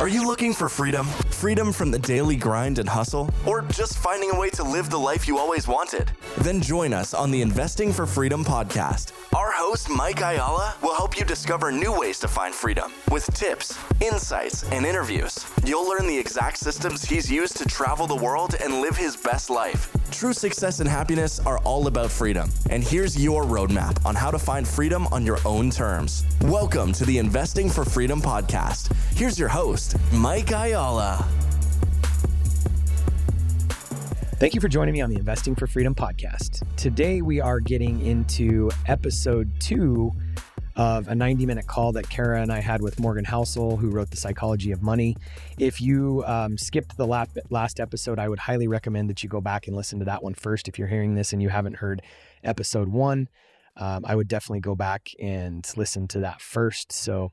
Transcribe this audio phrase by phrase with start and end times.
[0.00, 1.06] Are you looking for freedom?
[1.40, 3.30] Freedom from the daily grind and hustle?
[3.46, 6.12] Or just finding a way to live the life you always wanted?
[6.42, 9.12] Then join us on the Investing for Freedom podcast.
[9.34, 13.78] Our host, Mike Ayala, will help you discover new ways to find freedom with tips,
[14.02, 15.46] insights, and interviews.
[15.64, 19.48] You'll learn the exact systems he's used to travel the world and live his best
[19.48, 19.90] life.
[20.10, 22.50] True success and happiness are all about freedom.
[22.68, 26.24] And here's your roadmap on how to find freedom on your own terms.
[26.42, 28.92] Welcome to the Investing for Freedom podcast.
[29.14, 31.29] Here's your host, Mike Ayala.
[34.40, 36.62] Thank you for joining me on the Investing for Freedom podcast.
[36.78, 40.12] Today, we are getting into episode two
[40.76, 44.10] of a 90 minute call that Kara and I had with Morgan Housel, who wrote
[44.10, 45.14] The Psychology of Money.
[45.58, 49.66] If you um, skipped the last episode, I would highly recommend that you go back
[49.66, 50.68] and listen to that one first.
[50.68, 52.00] If you're hearing this and you haven't heard
[52.42, 53.28] episode one,
[53.76, 56.92] um, I would definitely go back and listen to that first.
[56.92, 57.32] So,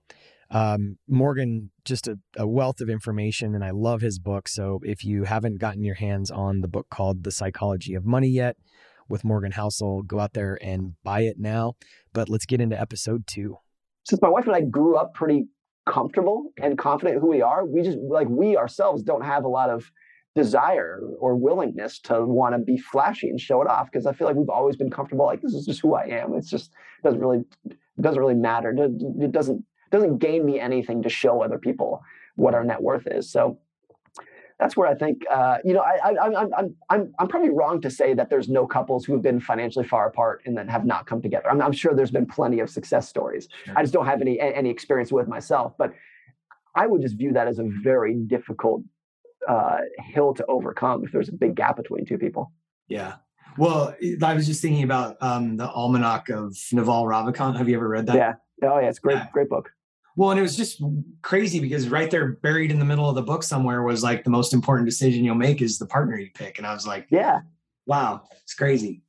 [0.49, 4.47] um, Morgan, just a, a, wealth of information, and I love his book.
[4.47, 8.29] So, if you haven't gotten your hands on the book called The Psychology of Money
[8.29, 8.55] yet
[9.09, 11.73] with Morgan Housel, go out there and buy it now.
[12.13, 13.57] But let's get into episode two.
[14.05, 15.47] Since my wife and I grew up pretty
[15.85, 19.69] comfortable and confident who we are, we just like we ourselves don't have a lot
[19.69, 19.91] of
[20.33, 24.27] desire or willingness to want to be flashy and show it off because I feel
[24.27, 25.25] like we've always been comfortable.
[25.25, 26.35] Like this is just who I am.
[26.35, 26.71] It's just
[27.03, 27.43] doesn't really
[27.99, 28.73] doesn't really matter.
[28.77, 32.03] It doesn't doesn't gain me anything to show other people
[32.35, 33.31] what our net worth is.
[33.31, 33.59] So
[34.59, 37.79] that's where I think, uh, you know, I, I, I'm, I'm, I'm, I'm probably wrong
[37.81, 40.83] to say that there's no couples who have been financially far apart and then have
[40.83, 41.47] not come together.
[41.49, 43.47] I'm, I'm sure there's been plenty of success stories.
[43.65, 43.77] Sure.
[43.77, 45.93] I just don't have any any experience with myself, but
[46.73, 48.81] I would just view that as a very difficult
[49.47, 52.51] uh, hill to overcome if there's a big gap between two people.
[52.87, 53.17] Yeah.
[53.59, 57.57] Well, I was just thinking about um, the Almanac of Naval Ravikant.
[57.57, 58.15] Have you ever read that?
[58.15, 58.33] Yeah.
[58.63, 58.89] Oh, yeah.
[58.89, 59.17] It's great.
[59.17, 59.27] Yeah.
[59.31, 59.71] Great book.
[60.17, 60.81] Well, and it was just
[61.21, 64.31] crazy because right there, buried in the middle of the book somewhere, was like the
[64.31, 66.57] most important decision you'll make is the partner you pick.
[66.57, 67.41] And I was like, yeah,
[67.85, 69.03] wow, it's crazy.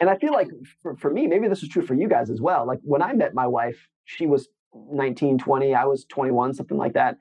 [0.00, 0.48] And I feel like
[0.80, 2.64] for, for me, maybe this is true for you guys as well.
[2.64, 6.92] Like when I met my wife, she was 19, 20, I was 21, something like
[6.94, 7.18] that.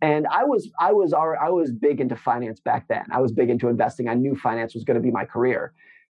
[0.00, 3.04] And I was, I was, I was big into finance back then.
[3.12, 4.08] I was big into investing.
[4.08, 5.74] I knew finance was going to be my career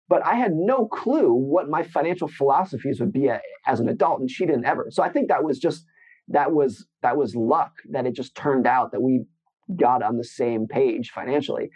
[0.09, 3.31] but I had no clue what my financial philosophies would be
[3.66, 4.88] as an adult, and she didn't ever.
[4.91, 5.87] So I think that was just
[6.28, 9.25] that was that was luck that it just turned out that we
[9.77, 11.71] got on the same page financially.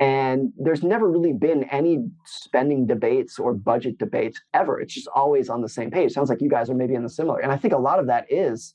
[0.00, 4.80] And there's never really been any spending debates or budget debates ever.
[4.80, 6.12] It's just always on the same page.
[6.12, 7.38] Sounds like you guys are maybe in the similar.
[7.38, 8.74] And i think a lot of that is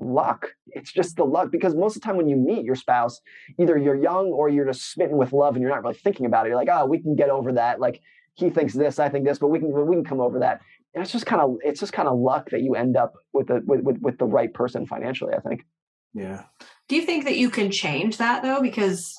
[0.00, 0.50] luck.
[0.68, 3.20] It's just the luck because most of the time when you meet your spouse
[3.58, 6.46] either you're young or you're just smitten with love and you're not really thinking about
[6.46, 6.50] it.
[6.50, 7.80] You're like oh we can get over that.
[7.80, 8.00] Like
[8.38, 10.60] he thinks this i think this but we can we can come over that.
[10.94, 13.48] And it's just kind of it's just kind of luck that you end up with
[13.48, 15.66] the with, with, with the right person financially i think.
[16.14, 16.44] Yeah.
[16.88, 18.62] Do you think that you can change that though?
[18.62, 19.14] Because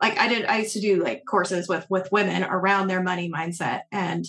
[0.00, 3.30] like i did i used to do like courses with with women around their money
[3.30, 4.24] mindset and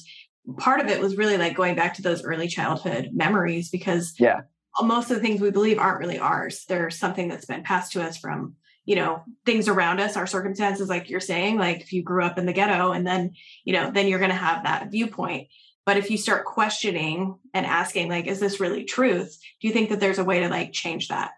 [0.57, 4.41] part of it was really like going back to those early childhood memories because yeah.
[4.81, 6.65] most of the things we believe aren't really ours.
[6.67, 8.55] They're something that's been passed to us from
[8.85, 12.37] you know things around us our circumstances like you're saying like if you grew up
[12.37, 13.31] in the ghetto and then
[13.63, 15.47] you know then you're going to have that viewpoint
[15.85, 19.37] but if you start questioning and asking, like, is this really truth?
[19.61, 21.31] Do you think that there's a way to like change that?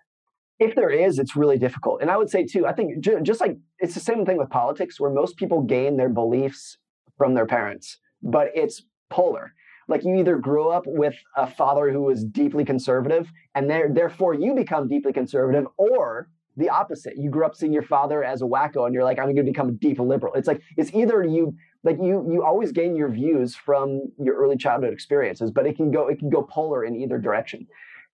[0.60, 2.02] If there is, it's really difficult.
[2.02, 5.00] And I would say, too, I think just like it's the same thing with politics,
[5.00, 6.78] where most people gain their beliefs
[7.18, 9.54] from their parents, but it's polar.
[9.88, 14.56] Like you either grew up with a father who was deeply conservative, and therefore you
[14.56, 17.18] become deeply conservative, or the opposite.
[17.18, 19.44] You grew up seeing your father as a wacko, and you're like, I'm going to
[19.44, 20.34] become a deep liberal.
[20.34, 24.58] It's like it's either you like you you always gain your views from your early
[24.58, 27.68] childhood experiences, but it can go it can go polar in either direction.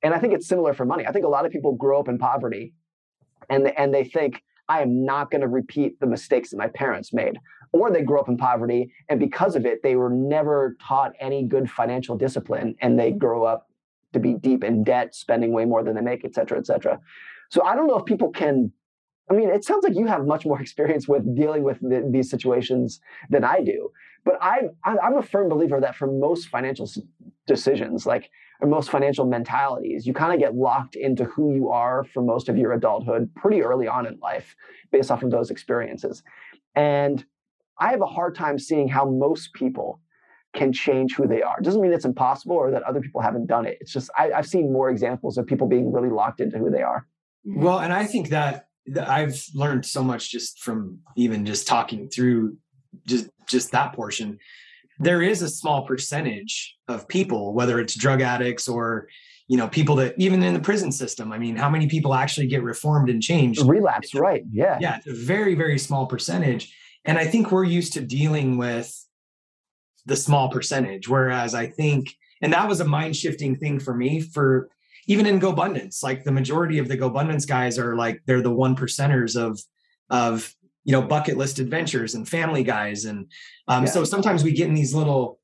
[0.04, 1.06] And I think it's similar for money.
[1.06, 2.74] I think a lot of people grow up in poverty,
[3.50, 7.14] and and they think I am not going to repeat the mistakes that my parents
[7.14, 7.38] made.
[7.74, 11.44] Or they grow up in poverty, and because of it, they were never taught any
[11.44, 13.20] good financial discipline, and they mm-hmm.
[13.20, 13.68] grow up
[14.12, 17.00] to be deep in debt, spending way more than they make, et cetera, et cetera.
[17.52, 18.72] So I don't know if people can.
[19.30, 22.30] I mean, it sounds like you have much more experience with dealing with the, these
[22.30, 23.00] situations
[23.30, 23.92] than I do.
[24.26, 26.90] But I, I'm a firm believer that for most financial
[27.48, 28.30] decisions, like
[28.62, 32.48] or most financial mentalities, you kind of get locked into who you are for most
[32.48, 34.56] of your adulthood pretty early on in life,
[34.92, 36.24] based off of those experiences.
[36.76, 37.26] And
[37.80, 40.00] I have a hard time seeing how most people
[40.54, 41.58] can change who they are.
[41.58, 43.78] It doesn't mean it's impossible or that other people haven't done it.
[43.82, 46.82] It's just I, have seen more examples of people being really locked into who they
[46.82, 47.08] are.
[47.48, 47.64] Mm-hmm.
[47.64, 48.68] Well, and I think that
[49.00, 52.58] I've learned so much just from even just talking through
[53.06, 54.40] just just that portion.
[55.00, 59.08] There is a small percentage of people, whether it's drug addicts or
[59.48, 62.48] you know people that even in the prison system i mean how many people actually
[62.48, 66.74] get reformed and changed relapse right yeah yeah it's a very very small percentage
[67.04, 69.06] and i think we're used to dealing with
[70.06, 74.22] the small percentage whereas i think and that was a mind shifting thing for me
[74.22, 74.70] for
[75.08, 78.76] even in GoBundance, like the majority of the GoBundance guys are like they're the one
[78.76, 79.60] percenters of
[80.10, 80.54] of
[80.84, 83.32] you know bucket list adventures and family guys and
[83.68, 83.90] um, yeah.
[83.90, 85.40] so sometimes we get in these little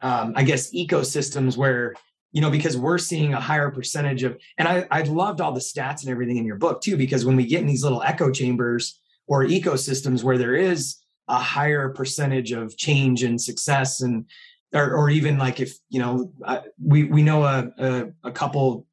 [0.00, 1.94] um, i guess ecosystems where
[2.32, 5.60] you know because we're seeing a higher percentage of and i i loved all the
[5.60, 8.30] stats and everything in your book too because when we get in these little echo
[8.30, 10.96] chambers or ecosystems where there is
[11.28, 14.26] a higher percentage of change and success and
[14.74, 18.86] or, or even like if you know uh, we we know a, a, a couple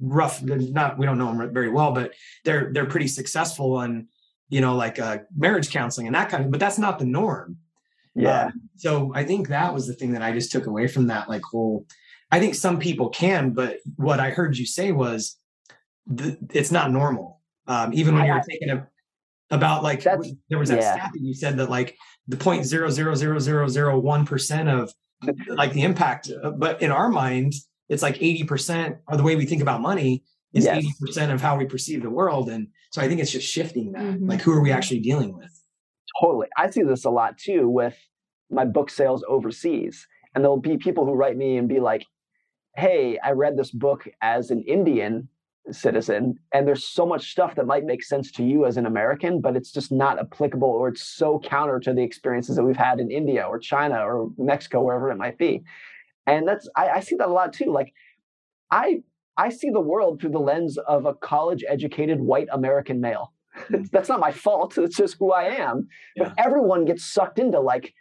[0.00, 2.12] rough not we don't know them very well but
[2.44, 4.08] they're they're pretty successful on
[4.48, 7.56] you know like uh, marriage counseling and that kind of but that's not the norm.
[8.14, 8.46] Yeah.
[8.46, 11.30] Um, so i think that was the thing that i just took away from that
[11.30, 11.86] like whole
[12.30, 15.38] i think some people can but what i heard you say was
[16.16, 17.40] th- it's not normal.
[17.66, 18.86] Um, even when I, you're thinking of
[19.50, 20.94] about like there was that yeah.
[20.94, 21.96] stat that you said that like
[22.26, 24.92] the point zero zero zero zero zero one percent of
[25.48, 26.30] like the impact.
[26.56, 27.54] But in our mind,
[27.88, 30.84] it's like 80% or the way we think about money is yes.
[31.02, 32.48] 80% of how we perceive the world.
[32.48, 34.02] And so I think it's just shifting that.
[34.02, 34.28] Mm-hmm.
[34.28, 35.50] Like, who are we actually dealing with?
[36.20, 36.48] Totally.
[36.56, 37.96] I see this a lot too with
[38.50, 40.06] my book sales overseas.
[40.34, 42.06] And there'll be people who write me and be like,
[42.76, 45.28] hey, I read this book as an Indian
[45.70, 49.40] citizen and there's so much stuff that might make sense to you as an american
[49.40, 52.98] but it's just not applicable or it's so counter to the experiences that we've had
[52.98, 55.62] in india or china or mexico wherever it might be
[56.26, 57.92] and that's I, I see that a lot too like
[58.72, 59.02] i
[59.36, 63.84] i see the world through the lens of a college educated white american male hmm.
[63.92, 65.86] that's not my fault it's just who i am
[66.16, 66.24] yeah.
[66.24, 67.94] but everyone gets sucked into like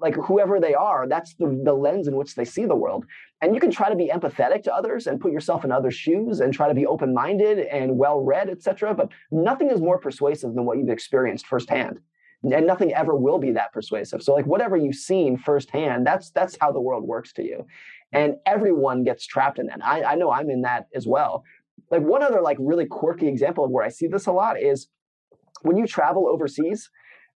[0.00, 3.04] like whoever they are that's the, the lens in which they see the world.
[3.40, 6.40] And you can try to be empathetic to others and put yourself in others shoes
[6.40, 10.78] and try to be open-minded and well-read etc but nothing is more persuasive than what
[10.78, 12.00] you've experienced firsthand.
[12.42, 14.22] And nothing ever will be that persuasive.
[14.22, 17.66] So like whatever you've seen firsthand that's that's how the world works to you.
[18.12, 19.84] And everyone gets trapped in that.
[19.84, 21.44] I, I know i'm in that as well.
[21.90, 24.88] Like one other like really quirky example of where i see this a lot is
[25.62, 26.90] when you travel overseas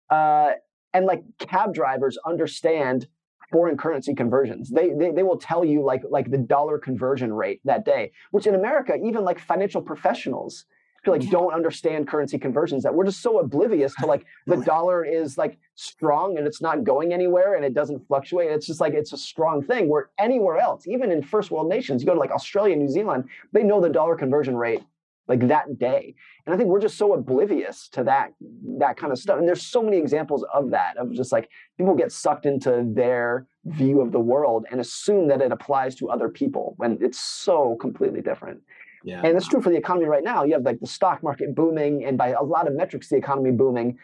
[0.09, 0.51] uh,
[0.93, 3.07] and like cab drivers understand
[3.51, 4.69] foreign currency conversions.
[4.69, 8.47] They, they they will tell you like like the dollar conversion rate that day, which
[8.47, 10.65] in America, even like financial professionals
[11.03, 15.03] feel like don't understand currency conversions that we're just so oblivious to like the dollar
[15.03, 18.49] is like strong and it's not going anywhere and it doesn't fluctuate.
[18.49, 22.01] It's just like it's a strong thing where anywhere else, even in first world nations,
[22.01, 24.81] you go to like Australia, New Zealand, they know the dollar conversion rate
[25.27, 26.15] like that day.
[26.45, 28.33] And i think we're just so oblivious to that
[28.79, 29.37] that kind of stuff.
[29.39, 33.47] And there's so many examples of that of just like people get sucked into their
[33.65, 37.77] view of the world and assume that it applies to other people when it's so
[37.79, 38.61] completely different.
[39.05, 39.21] Yeah.
[39.21, 40.45] and it's true for the economy right now.
[40.45, 43.51] You have like the stock market booming and by a lot of metrics the economy
[43.51, 43.97] booming.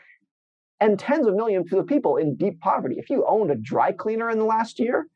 [0.81, 2.95] And tens of millions of people in deep poverty.
[2.97, 5.07] If you owned a dry cleaner in the last year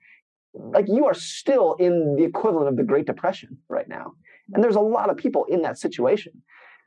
[0.53, 4.13] like you are still in the equivalent of the great depression right now
[4.53, 6.33] and there's a lot of people in that situation.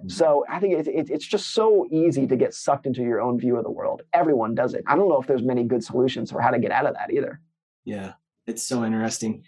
[0.01, 0.09] Mm-hmm.
[0.11, 3.39] So I think it, it, it's just so easy to get sucked into your own
[3.39, 4.03] view of the world.
[4.13, 4.85] Everyone does it.
[4.87, 7.13] I don't know if there's many good solutions for how to get out of that
[7.13, 7.41] either.
[7.85, 8.13] Yeah,
[8.47, 9.45] it's so interesting.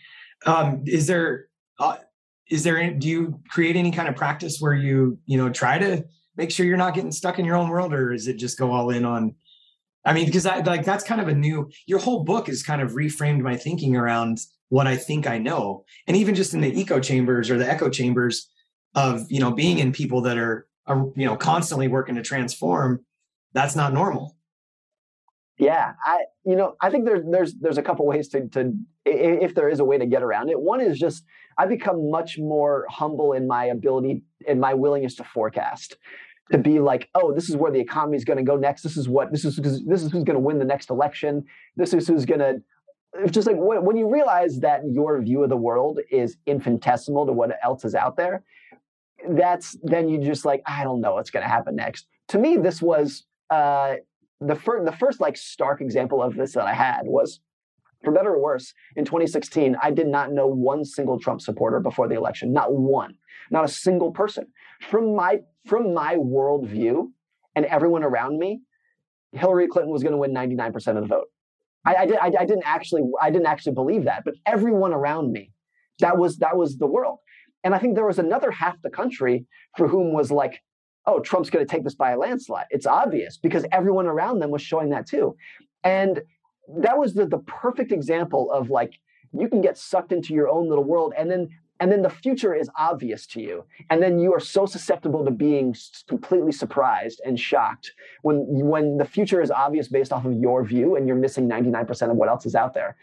[0.47, 1.97] Um, is there uh,
[2.49, 6.05] is there do you create any kind of practice where you you know try to
[6.37, 8.73] make sure you're not getting stuck in your own world, or is it just go
[8.73, 9.35] all in on?
[10.05, 11.69] I mean, because I like that's kind of a new.
[11.87, 14.39] Your whole book is kind of reframed my thinking around
[14.69, 15.85] what I think I know.
[16.07, 18.51] And even just in the echo chambers or the echo chambers
[18.95, 23.05] of, you know, being in people that are, are you know, constantly working to transform,
[23.53, 24.37] that's not normal.
[25.59, 28.73] Yeah, I you know I think there's there's there's a couple ways to to
[29.05, 30.61] if there is a way to get around it.
[30.61, 31.25] One is just
[31.59, 35.97] I become much more humble in my ability in my willingness to forecast
[36.53, 38.83] to be like, oh, this is where the economy is going to go next.
[38.83, 41.45] This is what this is this is who's going to win the next election.
[41.77, 42.63] This is who's going to
[43.19, 47.33] it's just like when, you realize that your view of the world is infinitesimal to
[47.33, 48.43] what else is out there,
[49.31, 52.07] that's then you just like I don't know what's going to happen next.
[52.29, 53.97] To me, this was uh,
[54.41, 57.41] the first the first like stark example of this that I had was
[58.05, 62.09] for better or worse, in 2016, I did not know one single Trump supporter before
[62.09, 62.53] the election.
[62.53, 63.15] Not one.
[63.51, 64.47] Not a single person.
[64.89, 67.11] From my from my worldview
[67.57, 68.61] and everyone around me,
[69.33, 71.29] Hillary Clinton was going to win 99% of the vote.
[71.89, 75.33] I, I, did, I, I didn't actually I didn't actually believe that, but everyone around
[75.33, 75.53] me,
[76.01, 77.19] that was that was the world.
[77.65, 80.55] And I think there was another half the country for whom was like,
[81.07, 82.67] oh, Trump's going to take this by a landslide.
[82.71, 85.37] It's obvious because everyone around them was showing that too.
[85.83, 86.23] And
[86.87, 88.93] that was the, the perfect example of like,
[89.33, 91.15] you can get sucked into your own little world.
[91.17, 91.49] And then
[91.81, 93.65] and then the future is obvious to you.
[93.91, 95.75] And then you are so susceptible to being
[96.09, 97.93] completely surprised and shocked
[98.23, 102.11] when when the future is obvious based off of your view and you're missing 99%
[102.11, 102.97] of what else is out there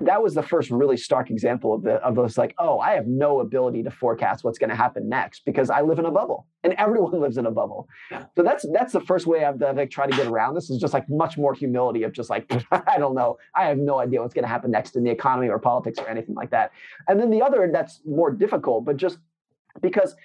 [0.00, 3.06] that was the first really stark example of the of those like oh i have
[3.06, 6.46] no ability to forecast what's going to happen next because i live in a bubble
[6.64, 8.24] and everyone lives in a bubble yeah.
[8.36, 10.94] so that's that's the first way i've, like tried to get around this is just
[10.94, 14.34] like much more humility of just like i don't know i have no idea what's
[14.34, 16.72] going to happen next in the economy or politics or anything like that
[17.08, 19.18] and then the other that's more difficult but just
[19.80, 20.16] because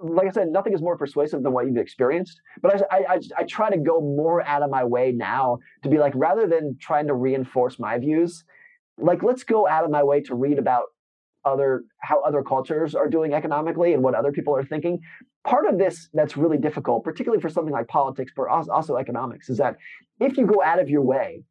[0.00, 2.40] like I said, nothing is more persuasive than what you've experienced.
[2.62, 5.98] But I, I, I, try to go more out of my way now to be
[5.98, 8.44] like, rather than trying to reinforce my views,
[8.98, 10.86] like let's go out of my way to read about
[11.44, 15.00] other how other cultures are doing economically and what other people are thinking.
[15.44, 19.58] Part of this that's really difficult particularly for something like politics but also economics is
[19.58, 19.76] that
[20.20, 21.44] if you go out of your way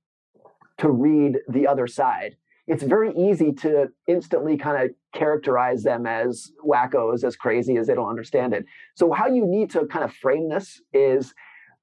[0.78, 2.36] to read the other side
[2.68, 7.96] it's very easy to instantly kind of characterize them as wackos as crazy as they
[7.96, 8.66] don't understand it.
[8.96, 11.34] So how you need to kind of frame this is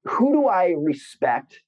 [0.03, 1.61] who do i respect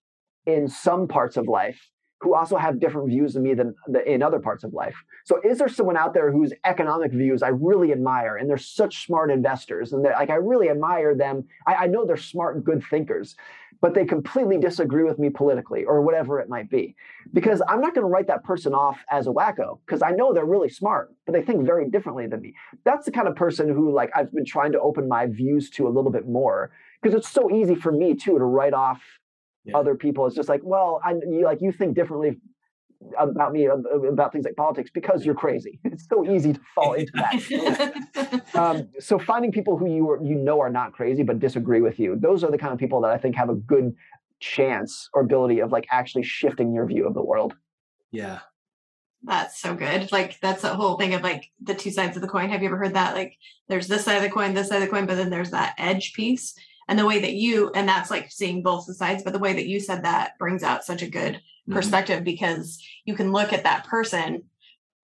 [0.46, 4.40] in some parts of life who also have different views than me than in other
[4.40, 4.96] parts of life.
[5.26, 9.06] So is there someone out there whose economic views I really admire and they're such
[9.06, 11.46] smart investors and like I really admire them.
[11.68, 13.36] I, I know they're smart good thinkers,
[13.82, 16.96] but they completely disagree with me politically or whatever it might be.
[17.34, 20.34] Because I'm not going to write that person off as a wacko because I know
[20.34, 22.56] they're really smart, but they think very differently than me.
[22.84, 25.88] That's the kind of person who like I've been trying to open my views to
[25.88, 26.72] a little bit more
[27.02, 29.02] because it's so easy for me too to write off
[29.68, 29.78] yeah.
[29.78, 30.26] other people.
[30.26, 32.38] It's just like, well, I you like you think differently
[33.18, 35.80] about me about things like politics because you're crazy.
[35.86, 38.44] It's so easy to fall into that.
[38.56, 42.00] um, so finding people who you are, you know are not crazy but disagree with
[42.00, 43.96] you, those are the kind of people that I think have a good
[44.40, 47.54] chance or ability of like actually shifting your view of the world.
[48.12, 48.40] Yeah.
[49.24, 50.12] That's so good.
[50.12, 52.50] Like that's the whole thing of like the two sides of the coin.
[52.50, 53.16] Have you ever heard that?
[53.16, 55.52] Like there's this side of the coin, this side of the coin, but then there's
[55.52, 56.56] that edge piece
[56.88, 59.54] and the way that you and that's like seeing both the sides but the way
[59.54, 61.74] that you said that brings out such a good mm-hmm.
[61.74, 64.44] perspective because you can look at that person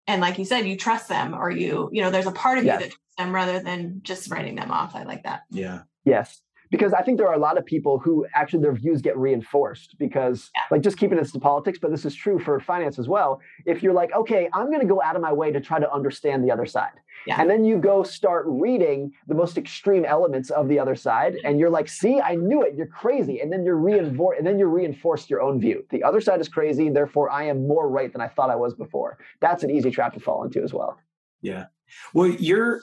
[0.07, 2.63] and like you said you trust them or you you know there's a part of
[2.63, 2.75] yes.
[2.75, 6.41] you that trusts them rather than just writing them off i like that yeah yes
[6.73, 9.95] because I think there are a lot of people who actually their views get reinforced
[9.99, 10.61] because, yeah.
[10.71, 13.39] like, just keeping this to politics, but this is true for finance as well.
[13.67, 15.93] If you're like, okay, I'm going to go out of my way to try to
[15.93, 16.93] understand the other side.
[17.25, 17.39] Yeah.
[17.39, 21.59] And then you go start reading the most extreme elements of the other side, and
[21.59, 22.75] you're like, "See, I knew it.
[22.75, 25.85] You're crazy." And then you're reinforced, and then you reinforced your own view.
[25.89, 28.73] The other side is crazy, therefore, I am more right than I thought I was
[28.73, 29.17] before.
[29.39, 30.97] That's an easy trap to fall into as well.
[31.41, 31.65] Yeah.
[32.13, 32.81] Well, you're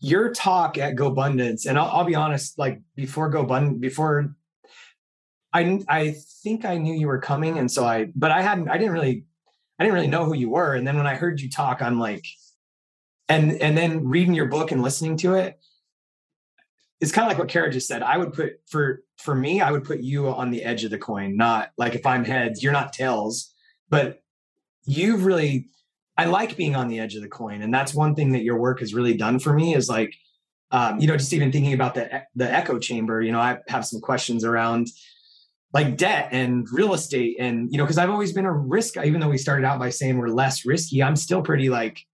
[0.00, 4.34] your talk at GoBundance, and I'll, I'll be honest, like before GoBundance, before
[5.52, 8.78] I I think I knew you were coming, and so I, but I hadn't, I
[8.78, 9.24] didn't really,
[9.78, 11.98] I didn't really know who you were, and then when I heard you talk, I'm
[11.98, 12.24] like,
[13.30, 15.58] and and then reading your book and listening to it,
[17.00, 18.02] it's kind of like what Kara just said.
[18.02, 20.98] I would put for for me, I would put you on the edge of the
[20.98, 23.54] coin, not like if I'm heads, you're not tails,
[23.88, 24.22] but
[24.84, 25.68] you've really
[26.16, 28.58] I like being on the edge of the coin, and that's one thing that your
[28.58, 29.74] work has really done for me.
[29.74, 30.14] Is like,
[30.70, 33.22] um, you know, just even thinking about the the echo chamber.
[33.22, 34.88] You know, I have some questions around
[35.72, 38.96] like debt and real estate, and you know, because I've always been a risk.
[38.98, 42.04] Even though we started out by saying we're less risky, I'm still pretty like,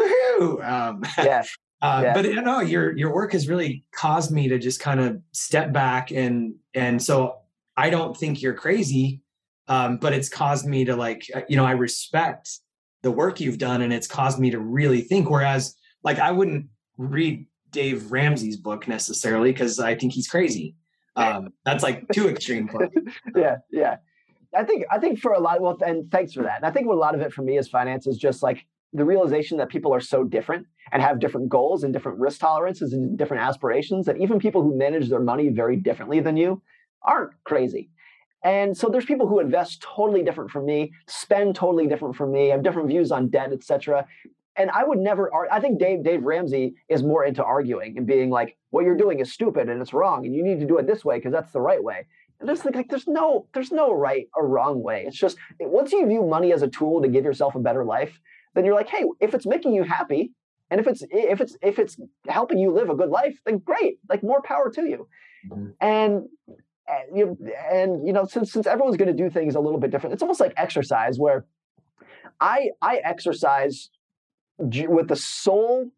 [0.00, 0.68] woohoo.
[0.68, 1.42] Um, yeah.
[1.82, 2.14] Uh, yeah.
[2.14, 5.72] But you know, your your work has really caused me to just kind of step
[5.72, 7.36] back and and so
[7.76, 9.22] I don't think you're crazy,
[9.68, 12.60] um, but it's caused me to like you know I respect
[13.02, 16.66] the work you've done and it's caused me to really think whereas like i wouldn't
[16.96, 20.74] read dave ramsey's book necessarily because i think he's crazy
[21.16, 22.68] um that's like too extreme
[23.36, 23.96] yeah yeah
[24.54, 26.86] i think i think for a lot well and thanks for that and i think
[26.86, 29.94] a lot of it for me is finance is just like the realization that people
[29.94, 34.16] are so different and have different goals and different risk tolerances and different aspirations that
[34.18, 36.60] even people who manage their money very differently than you
[37.02, 37.90] aren't crazy
[38.42, 42.48] and so there's people who invest totally different from me, spend totally different from me,
[42.48, 44.06] have different views on debt, etc.
[44.56, 45.30] And I would never.
[45.50, 49.20] I think Dave Dave Ramsey is more into arguing and being like, "What you're doing
[49.20, 51.52] is stupid and it's wrong, and you need to do it this way because that's
[51.52, 52.06] the right way."
[52.40, 55.04] And just like, like there's no there's no right or wrong way.
[55.06, 58.18] It's just once you view money as a tool to give yourself a better life,
[58.54, 60.32] then you're like, hey, if it's making you happy,
[60.70, 61.96] and if it's if it's if it's
[62.28, 63.98] helping you live a good life, then great.
[64.08, 65.08] Like more power to you.
[65.50, 65.70] Mm-hmm.
[65.80, 66.28] And
[66.90, 67.38] and you
[67.70, 70.22] and you know since since everyone's going to do things a little bit different it's
[70.22, 71.46] almost like exercise where
[72.40, 73.90] i i exercise
[74.58, 75.90] with the sole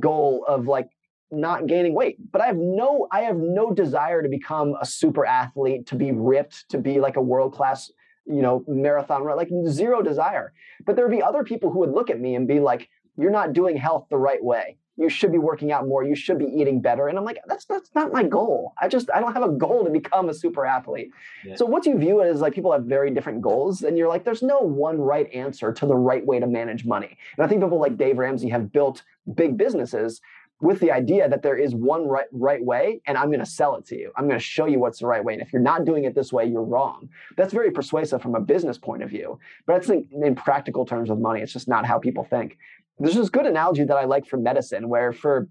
[0.00, 0.88] goal of like
[1.30, 5.24] not gaining weight but i have no i have no desire to become a super
[5.26, 7.90] athlete to be ripped to be like a world class
[8.26, 10.52] you know marathon run like zero desire
[10.84, 13.30] but there would be other people who would look at me and be like you're
[13.30, 14.76] not doing health the right way.
[14.98, 16.04] You should be working out more.
[16.04, 17.08] You should be eating better.
[17.08, 18.72] And I'm like, that's that's not my goal.
[18.80, 21.10] I just I don't have a goal to become a super athlete.
[21.44, 21.56] Yeah.
[21.56, 24.24] So once you view it as like people have very different goals, and you're like,
[24.24, 27.18] there's no one right answer to the right way to manage money.
[27.36, 29.02] And I think people like Dave Ramsey have built
[29.34, 30.22] big businesses
[30.60, 33.76] with the idea that there is one right, right way and I'm going to sell
[33.76, 34.10] it to you.
[34.16, 35.34] I'm going to show you what's the right way.
[35.34, 37.08] And if you're not doing it this way, you're wrong.
[37.36, 39.38] That's very persuasive from a business point of view.
[39.66, 42.56] But I think in practical terms of money, it's just not how people think.
[42.98, 45.48] There's this good analogy that I like for medicine where for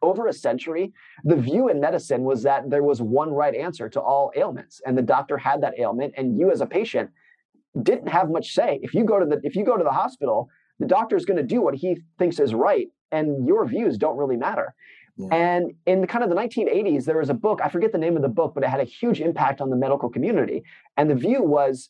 [0.00, 0.92] over a century,
[1.24, 4.80] the view in medicine was that there was one right answer to all ailments.
[4.86, 6.14] And the doctor had that ailment.
[6.16, 7.10] And you as a patient
[7.82, 8.78] didn't have much say.
[8.82, 11.36] If you go to the if you go to the hospital, the doctor is going
[11.36, 14.74] to do what he thinks is right and your views don't really matter.
[15.16, 15.28] Yeah.
[15.32, 18.16] And in the kind of the 1980s, there was a book, I forget the name
[18.16, 20.62] of the book, but it had a huge impact on the medical community.
[20.96, 21.88] And the view was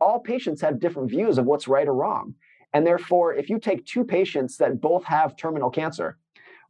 [0.00, 2.34] all patients have different views of what's right or wrong.
[2.72, 6.18] And therefore, if you take two patients that both have terminal cancer,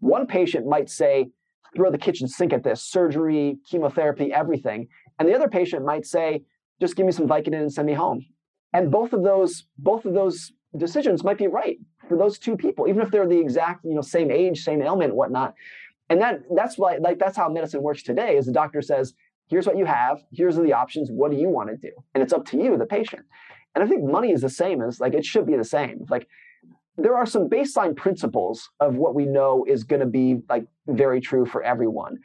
[0.01, 1.31] one patient might say,
[1.75, 4.89] throw the kitchen sink at this surgery, chemotherapy, everything.
[5.19, 6.43] And the other patient might say,
[6.81, 8.25] just give me some Vicodin and send me home.
[8.73, 11.79] And both of those, both of those decisions might be right
[12.09, 15.15] for those two people, even if they're the exact, you know, same age, same ailment,
[15.15, 15.55] whatnot.
[16.09, 19.15] And that that's why like that's how medicine works today is the doctor says,
[19.49, 21.93] here's what you have, here's the options, what do you want to do?
[22.15, 23.23] And it's up to you, the patient.
[23.75, 26.07] And I think money is the same as like it should be the same.
[26.09, 26.29] Like
[26.97, 31.21] there are some baseline principles of what we know is going to be like very
[31.21, 32.19] true for everyone.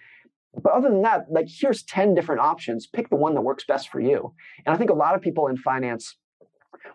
[0.61, 2.87] But other than that, like here's 10 different options.
[2.87, 4.33] Pick the one that works best for you.
[4.65, 6.15] And I think a lot of people in finance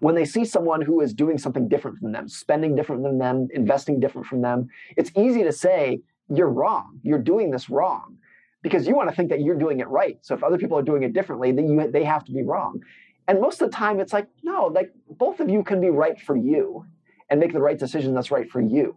[0.01, 3.49] when they see someone who is doing something different from them, spending different than them,
[3.55, 7.01] investing different from them, it's easy to say, you're wrong.
[7.03, 8.17] You're doing this wrong
[8.63, 10.19] because you want to think that you're doing it right.
[10.23, 12.81] So if other people are doing it differently, then you, they have to be wrong.
[13.29, 16.21] And most of the time, it's like, no, like both of you can be right
[16.21, 16.85] for you
[17.31, 18.95] and make the right decision that's right for you.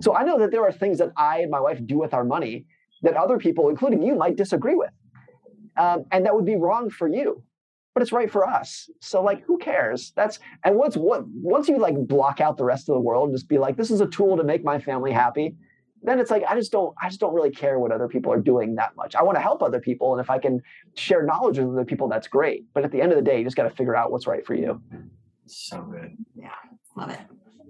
[0.00, 2.24] So I know that there are things that I and my wife do with our
[2.24, 2.66] money
[3.02, 4.90] that other people, including you, might disagree with.
[5.76, 7.42] Um, and that would be wrong for you
[7.96, 8.90] but it's right for us.
[9.00, 9.44] So like, mm.
[9.46, 10.12] who cares?
[10.14, 13.34] That's and once what once you like block out the rest of the world and
[13.34, 15.56] just be like, this is a tool to make my family happy.
[16.02, 18.38] Then it's like I just don't I just don't really care what other people are
[18.38, 19.14] doing that much.
[19.14, 20.60] I want to help other people, and if I can
[20.94, 22.66] share knowledge with other people, that's great.
[22.74, 24.44] But at the end of the day, you just got to figure out what's right
[24.44, 24.78] for you.
[25.46, 26.18] So good.
[26.38, 26.50] Yeah,
[26.98, 27.20] love it.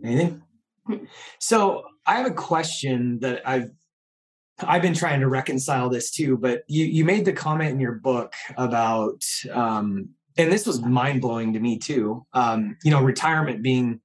[0.02, 0.42] Anything?
[0.88, 1.04] Hmm.
[1.38, 3.70] So I have a question that I've
[4.60, 7.92] I've been trying to reconcile this too, but you you made the comment in your
[7.92, 12.26] book about um, and this was mind blowing to me too.
[12.32, 14.00] Um, you know, retirement being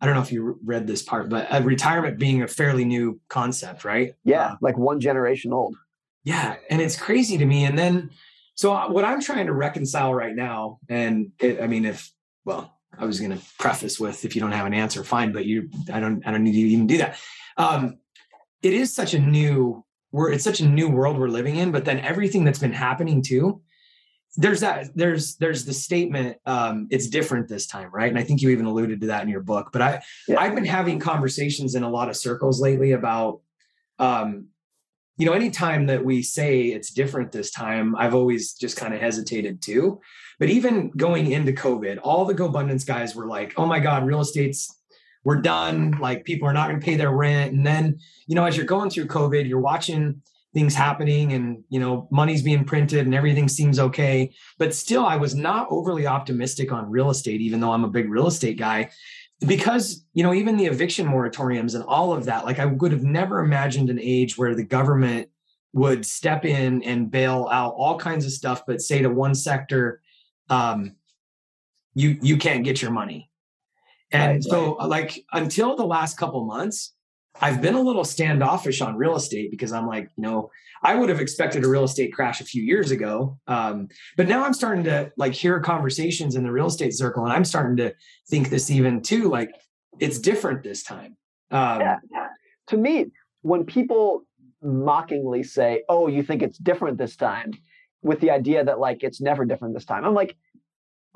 [0.00, 3.20] I don't know if you read this part, but uh, retirement being a fairly new
[3.28, 4.14] concept, right?
[4.24, 5.74] Yeah, uh, like one generation old.
[6.24, 7.64] Yeah, and it's crazy to me.
[7.64, 8.10] And then,
[8.54, 12.12] so uh, what I'm trying to reconcile right now, and it, I mean, if
[12.44, 15.44] well, I was going to preface with, if you don't have an answer, fine, but
[15.44, 17.18] you, I don't, I don't need you to even do that.
[17.56, 17.98] Um,
[18.62, 21.84] it is such a new we're it's such a new world we're living in but
[21.84, 23.60] then everything that's been happening too
[24.36, 28.40] there's that there's there's the statement um it's different this time right and i think
[28.42, 30.40] you even alluded to that in your book but i yeah.
[30.40, 33.40] i've been having conversations in a lot of circles lately about
[33.98, 34.46] um
[35.16, 39.00] you know anytime that we say it's different this time i've always just kind of
[39.00, 40.00] hesitated too
[40.38, 44.20] but even going into covid all the GoBundance guys were like oh my god real
[44.20, 44.77] estate's
[45.28, 45.90] we're done.
[46.00, 47.52] Like people are not going to pay their rent.
[47.52, 50.22] And then, you know, as you're going through COVID, you're watching
[50.54, 54.32] things happening and, you know, money's being printed and everything seems okay.
[54.56, 58.08] But still, I was not overly optimistic on real estate, even though I'm a big
[58.08, 58.88] real estate guy.
[59.46, 63.04] Because, you know, even the eviction moratoriums and all of that, like I would have
[63.04, 65.28] never imagined an age where the government
[65.74, 70.00] would step in and bail out all kinds of stuff, but say to one sector,
[70.48, 70.96] um,
[71.92, 73.27] you you can't get your money
[74.10, 74.88] and right, so, right.
[74.88, 76.94] like, until the last couple months,
[77.40, 80.50] I've been a little standoffish on real estate because I'm like, you know,
[80.82, 83.38] I would have expected a real estate crash a few years ago.
[83.46, 87.32] Um, but now I'm starting to like hear conversations in the real estate circle, and
[87.32, 87.94] I'm starting to
[88.28, 89.28] think this even too.
[89.28, 89.50] Like,
[89.98, 91.16] it's different this time.
[91.50, 91.96] Um, yeah.
[92.68, 93.06] To me,
[93.42, 94.22] when people
[94.62, 97.52] mockingly say, "Oh, you think it's different this time,"
[98.02, 100.36] with the idea that like it's never different this time, I'm like,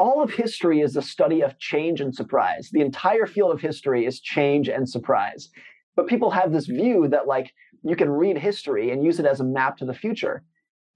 [0.02, 2.70] all of history is a study of change and surprise.
[2.72, 5.48] The entire field of history is change and surprise.
[5.94, 7.52] But people have this view that, like,
[7.84, 10.42] you can read history and use it as a map to the future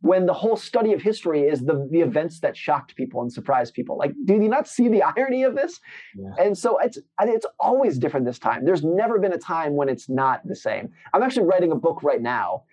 [0.01, 3.75] when the whole study of history is the, the events that shocked people and surprised
[3.75, 3.97] people.
[3.97, 5.79] Like, do you not see the irony of this?
[6.17, 6.45] Yeah.
[6.45, 8.65] And so it's it's always different this time.
[8.65, 10.91] There's never been a time when it's not the same.
[11.15, 12.65] I'm actually writing a book right now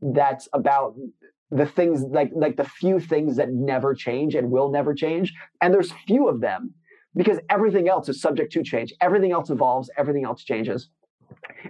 [0.00, 0.96] that's about
[1.52, 5.74] the things like like the few things that never change and will never change and
[5.74, 6.74] there's few of them
[7.14, 10.88] because everything else is subject to change everything else evolves everything else changes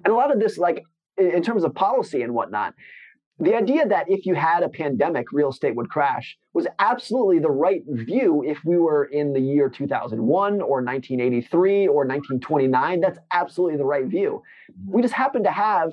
[0.04, 0.84] And a lot of this, like
[1.18, 2.74] in terms of policy and whatnot,
[3.38, 7.50] the idea that if you had a pandemic, real estate would crash was absolutely the
[7.50, 13.00] right view if we were in the year 2001 or 1983 or 1929.
[13.00, 14.42] That's absolutely the right view.
[14.86, 15.92] We just happen to have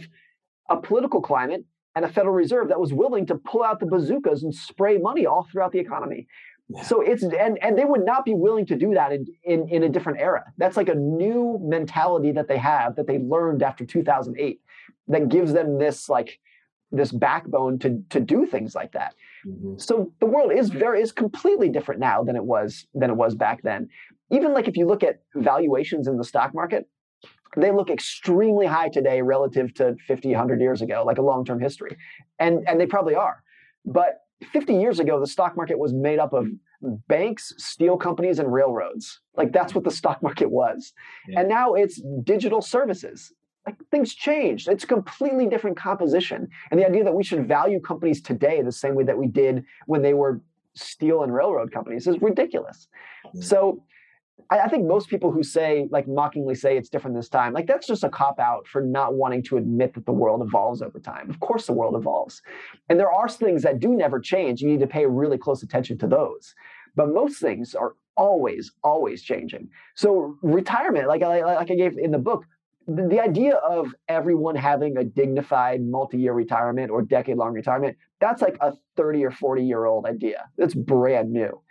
[0.69, 4.43] a political climate and a Federal Reserve that was willing to pull out the bazookas
[4.43, 6.28] and spray money all throughout the economy.
[6.69, 6.84] Yeah.
[6.84, 9.84] So it's and and they would not be willing to do that in, in in
[9.84, 10.43] a different era.
[10.58, 14.62] That's like a new mentality that they have that they learned after 2008
[15.08, 16.39] that gives them this like
[16.91, 19.15] this backbone to to do things like that.
[19.47, 19.78] Mm-hmm.
[19.78, 23.34] So the world is very is completely different now than it was than it was
[23.34, 23.89] back then.
[24.32, 26.88] Even like if you look at valuations in the stock market,
[27.57, 31.97] they look extremely high today relative to 50 100 years ago like a long-term history.
[32.39, 33.43] And and they probably are.
[33.85, 36.47] But 50 years ago the stock market was made up of
[37.07, 39.19] banks steel companies and railroads.
[39.35, 40.93] Like that's what the stock market was.
[41.27, 41.41] Yeah.
[41.41, 43.33] and now it's digital services.
[43.65, 44.67] Like things changed.
[44.67, 46.47] It's a completely different composition.
[46.71, 49.65] And the idea that we should value companies today the same way that we did
[49.85, 50.41] when they were
[50.75, 52.88] steel and railroad companies is ridiculous.
[53.33, 53.41] Yeah.
[53.41, 53.83] so
[54.49, 57.67] I, I think most people who say, like mockingly say it's different this time, like
[57.67, 60.99] that's just a cop out for not wanting to admit that the world evolves over
[60.99, 61.29] time.
[61.29, 62.41] Of course, the world evolves.
[62.89, 64.62] And there are things that do never change.
[64.62, 66.53] You need to pay really close attention to those.
[66.95, 69.69] But most things are always, always changing.
[69.95, 72.45] So retirement, like, like, like I gave in the book,
[72.88, 78.57] the, the idea of everyone having a dignified multi-year retirement or decade-long retirement, that's like
[78.62, 80.49] a 30 or 40 year old idea.
[80.57, 81.62] It's brand new.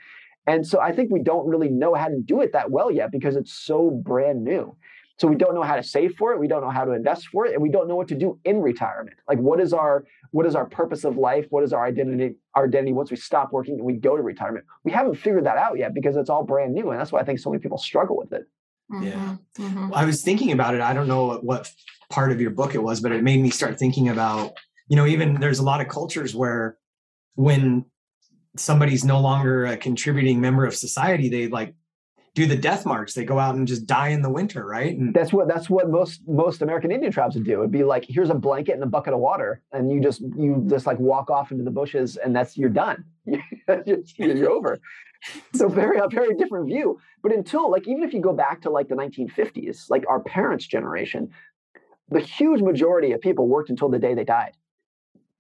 [0.49, 3.13] And so I think we don't really know how to do it that well yet
[3.13, 4.75] because it's so brand new.
[5.19, 7.27] So we don't know how to save for it, we don't know how to invest
[7.29, 9.17] for it, and we don't know what to do in retirement.
[9.29, 11.47] Like what is our what is our purpose of life?
[11.51, 14.65] What is our identity our identity once we stop working and we go to retirement?
[14.85, 17.25] We haven't figured that out yet because it's all brand new and that's why I
[17.25, 18.49] think so many people struggle with it.
[18.91, 19.05] Mm-hmm.
[19.05, 19.37] Yeah.
[19.59, 19.93] Mm-hmm.
[19.93, 20.81] I was thinking about it.
[20.81, 21.71] I don't know what
[22.11, 24.53] part of your book it was, but it made me start thinking about,
[24.89, 26.79] you know, even there's a lot of cultures where
[27.35, 27.85] when
[28.59, 31.75] somebody's no longer a contributing member of society, they like
[32.35, 33.15] do the death march.
[33.15, 34.97] They go out and just die in the winter, right?
[34.97, 37.61] And that's what that's what most most American Indian tribes would do.
[37.61, 40.65] It'd be like, here's a blanket and a bucket of water, and you just you
[40.69, 43.05] just like walk off into the bushes, and that's you're done.
[43.27, 44.79] you're over.
[45.55, 47.01] So very a very different view.
[47.23, 50.67] But until like even if you go back to like the 1950s, like our parents'
[50.67, 51.31] generation,
[52.09, 54.53] the huge majority of people worked until the day they died.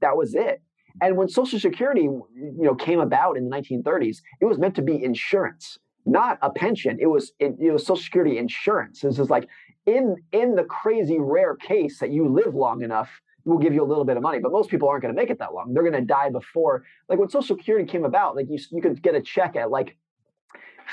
[0.01, 0.63] That was it.
[1.01, 4.83] And when Social Security, you know, came about in the 1930s, it was meant to
[4.83, 6.99] be insurance, not a pension.
[7.01, 9.01] It was it, it was Social Security insurance.
[9.01, 9.49] This is like
[9.87, 13.11] in in the crazy rare case that you live long enough,
[13.45, 14.39] we'll give you a little bit of money.
[14.39, 15.73] But most people aren't going to make it that long.
[15.73, 16.85] They're going to die before.
[17.09, 19.97] Like when Social Security came about, like you you could get a check at like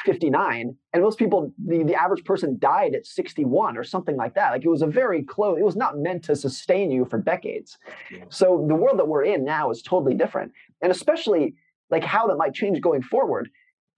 [0.04, 4.52] 59 and most people the, the average person died at 61 or something like that.
[4.52, 7.78] Like it was a very close it was not meant to sustain you for decades.
[8.30, 11.56] So the world that we're in now is totally different and especially
[11.90, 13.50] like how that might change going forward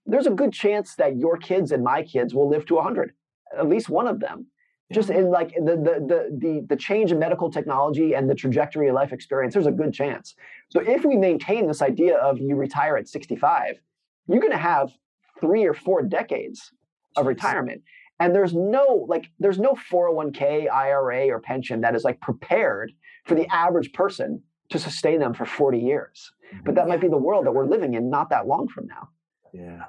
[0.06, 3.12] there's a good chance that your kids and my kids will live to 100
[3.56, 4.46] at least one of them.
[4.90, 8.88] Just in like the, the the the the change in medical technology and the trajectory
[8.88, 10.34] of life experience there's a good chance.
[10.70, 13.80] So if we maintain this idea of you retire at 65
[14.28, 14.92] you're going to have
[15.40, 16.72] three or four decades
[17.16, 17.82] of retirement
[18.20, 22.92] and there's no like there's no 401k ira or pension that is like prepared
[23.26, 26.30] for the average person to sustain them for 40 years.
[26.48, 26.64] Mm-hmm.
[26.64, 29.10] but that might be the world that we're living in not that long from now.
[29.52, 29.84] Yeah.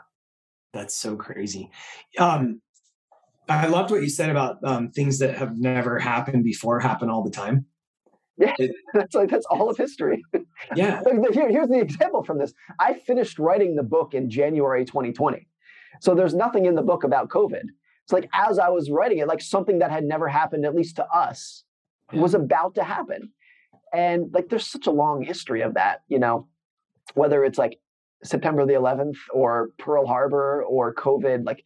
[0.73, 1.69] That's so crazy.
[2.17, 2.61] Um
[3.47, 7.23] i loved what you said about um, things that have never happened before happen all
[7.23, 7.65] the time
[8.39, 8.55] yeah,
[8.93, 10.23] that's like that's all of history.
[10.75, 11.01] Yeah.
[11.31, 12.53] Here, here's the example from this.
[12.79, 15.47] I finished writing the book in January 2020.
[16.01, 17.63] So there's nothing in the book about COVID.
[18.03, 20.97] It's like as I was writing it, like something that had never happened, at least
[20.97, 21.63] to us,
[22.11, 22.19] yeah.
[22.19, 23.31] was about to happen.
[23.93, 26.47] And like there's such a long history of that, you know,
[27.13, 27.79] whether it's like
[28.23, 31.63] September the 11th or Pearl Harbor or COVID, like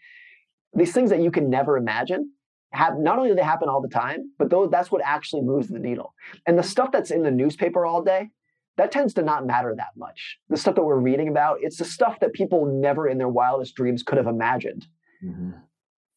[0.74, 2.32] these things that you can never imagine
[2.74, 5.68] have not only do they happen all the time, but those, that's what actually moves
[5.68, 6.14] the needle.
[6.48, 8.30] And the stuff that's in the newspaper all day,
[8.78, 10.40] that tends to not matter that much.
[10.50, 13.76] The stuff that we're reading about, it's the stuff that people never in their wildest
[13.76, 14.88] dreams could have imagined.
[15.24, 15.52] Mm-hmm.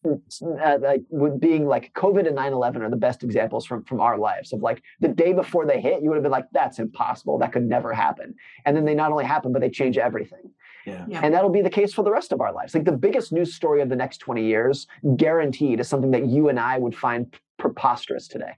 [0.43, 4.19] Uh, like with being like COVID and 9/11 are the best examples from from our
[4.19, 7.39] lives of like the day before they hit, you would have been like, "That's impossible.
[7.39, 10.51] That could never happen." And then they not only happen, but they change everything.
[10.87, 11.05] Yeah.
[11.09, 11.21] yeah.
[11.23, 12.75] And that'll be the case for the rest of our lives.
[12.75, 16.49] Like the biggest news story of the next 20 years, guaranteed, is something that you
[16.49, 18.53] and I would find preposterous today.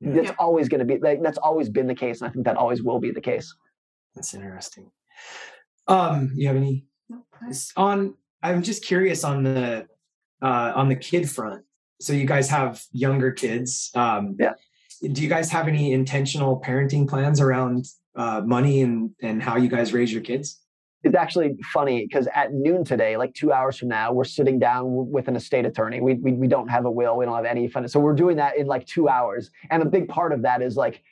[0.00, 0.12] Yeah.
[0.12, 0.34] That's yeah.
[0.38, 2.82] always going to be like that's always been the case, and I think that always
[2.82, 3.54] will be the case.
[4.14, 4.90] That's interesting.
[5.88, 6.84] Um, you have any
[7.76, 8.14] on?
[8.42, 9.86] I'm just curious on the
[10.42, 11.64] uh, on the kid front.
[12.00, 13.90] So you guys have younger kids.
[13.94, 14.54] Um, yeah.
[15.00, 19.68] do you guys have any intentional parenting plans around uh, money and and how you
[19.68, 20.60] guys raise your kids?
[21.04, 25.10] It's actually funny because at noon today, like two hours from now, we're sitting down
[25.10, 26.00] with an estate attorney.
[26.00, 27.16] We, we, we don't have a will.
[27.16, 27.90] We don't have any fund.
[27.90, 29.50] So we're doing that in like two hours.
[29.70, 31.02] And a big part of that is like,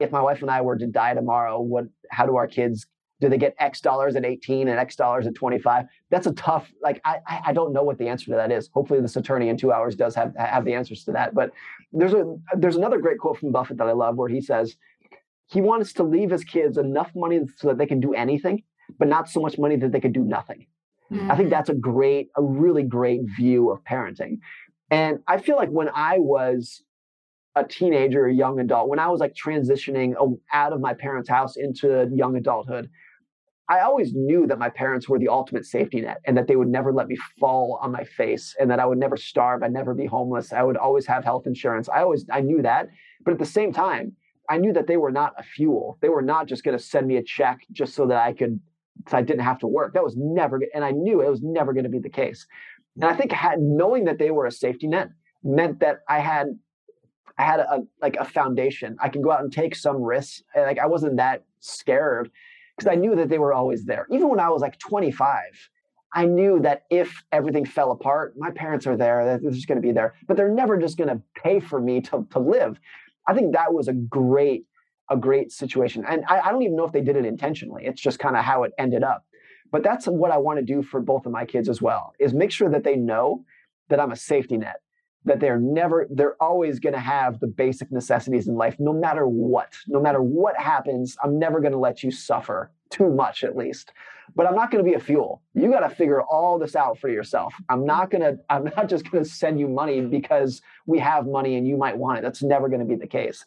[0.00, 2.86] if my wife and I were to die tomorrow, what, how do our kids,
[3.20, 5.86] do they get X dollars at 18 and X dollars at 25?
[6.10, 8.68] That's a tough, like, I, I don't know what the answer to that is.
[8.72, 11.34] Hopefully this attorney in two hours does have, have the answers to that.
[11.34, 11.50] But
[11.92, 14.76] there's a, there's another great quote from Buffett that I love where he says,
[15.46, 18.62] he wants to leave his kids enough money so that they can do anything
[18.98, 20.66] but not so much money that they could do nothing.
[21.10, 21.30] Mm-hmm.
[21.30, 24.38] I think that's a great, a really great view of parenting.
[24.90, 26.82] And I feel like when I was
[27.56, 30.14] a teenager, a young adult, when I was like transitioning
[30.52, 32.90] out of my parents' house into young adulthood,
[33.68, 36.68] I always knew that my parents were the ultimate safety net and that they would
[36.68, 39.94] never let me fall on my face and that I would never starve, I'd never
[39.94, 41.88] be homeless, I would always have health insurance.
[41.88, 42.88] I always I knew that,
[43.24, 44.12] but at the same time,
[44.50, 45.96] I knew that they were not a fuel.
[46.02, 48.60] They were not just going to send me a check just so that I could
[49.08, 49.94] so I didn't have to work.
[49.94, 52.46] That was never, and I knew it was never going to be the case.
[52.96, 55.10] And I think had, knowing that they were a safety net
[55.42, 56.46] meant that I had,
[57.36, 58.96] I had a, like a foundation.
[59.02, 60.42] I could go out and take some risks.
[60.56, 62.30] Like I wasn't that scared
[62.76, 64.06] because I knew that they were always there.
[64.10, 65.42] Even when I was like 25,
[66.12, 69.38] I knew that if everything fell apart, my parents are there.
[69.40, 72.00] They're just going to be there, but they're never just going to pay for me
[72.02, 72.78] to, to live.
[73.28, 74.64] I think that was a great
[75.10, 76.04] a great situation.
[76.08, 77.84] And I, I don't even know if they did it intentionally.
[77.84, 79.26] It's just kind of how it ended up.
[79.70, 82.32] But that's what I want to do for both of my kids as well, is
[82.32, 83.44] make sure that they know
[83.88, 84.80] that I'm a safety net,
[85.24, 89.26] that they're never, they're always going to have the basic necessities in life, no matter
[89.26, 89.72] what.
[89.86, 93.92] No matter what happens, I'm never going to let you suffer too much, at least
[94.34, 95.42] but I'm not going to be a fuel.
[95.54, 97.54] You got to figure all this out for yourself.
[97.68, 101.26] I'm not going to, I'm not just going to send you money because we have
[101.26, 102.22] money and you might want it.
[102.22, 103.44] That's never going to be the case.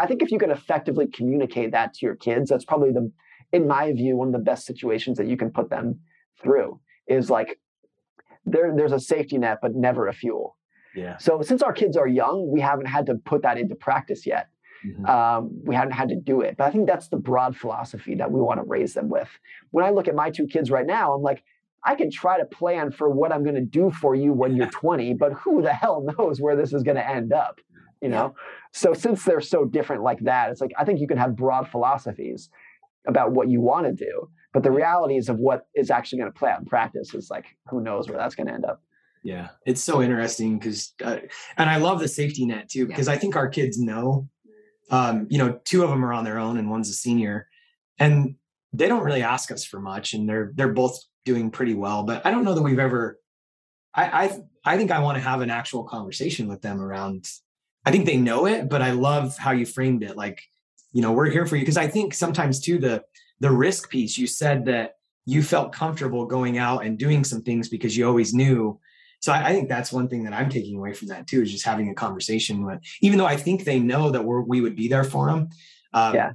[0.00, 3.10] I think if you can effectively communicate that to your kids, that's probably the,
[3.52, 6.00] in my view, one of the best situations that you can put them
[6.40, 7.58] through is like,
[8.46, 10.56] there, there's a safety net, but never a fuel.
[10.94, 11.18] Yeah.
[11.18, 14.48] So since our kids are young, we haven't had to put that into practice yet.
[14.86, 15.06] Mm-hmm.
[15.06, 16.56] Um, we haven't had to do it.
[16.56, 19.28] But I think that's the broad philosophy that we want to raise them with.
[19.70, 21.42] When I look at my two kids right now, I'm like,
[21.84, 24.70] I can try to plan for what I'm going to do for you when you're
[24.70, 27.60] 20, but who the hell knows where this is going to end up?
[28.00, 28.34] You know?
[28.72, 31.68] So since they're so different like that, it's like I think you can have broad
[31.68, 32.50] philosophies
[33.06, 36.38] about what you want to do, but the realities of what is actually going to
[36.38, 38.82] play out in practice is like who knows where that's going to end up.
[39.24, 41.16] Yeah, it's so interesting because, uh,
[41.56, 44.28] and I love the safety net too because I think our kids know
[44.90, 47.48] um, you know, two of them are on their own and one's a senior,
[47.98, 48.36] and
[48.72, 52.02] they don't really ask us for much, and they're they're both doing pretty well.
[52.04, 53.18] But I don't know that we've ever.
[53.94, 57.28] I I, I think I want to have an actual conversation with them around.
[57.86, 60.16] I think they know it, but I love how you framed it.
[60.16, 60.40] Like,
[60.92, 63.02] you know, we're here for you because I think sometimes too the
[63.40, 64.18] the risk piece.
[64.18, 64.94] You said that
[65.26, 68.78] you felt comfortable going out and doing some things because you always knew
[69.24, 71.50] so I, I, think that's one thing that I'm taking away from that too is
[71.50, 74.76] just having a conversation with, even though I think they know that we're, we would
[74.76, 75.48] be there for them.
[75.94, 76.32] Um, yeah.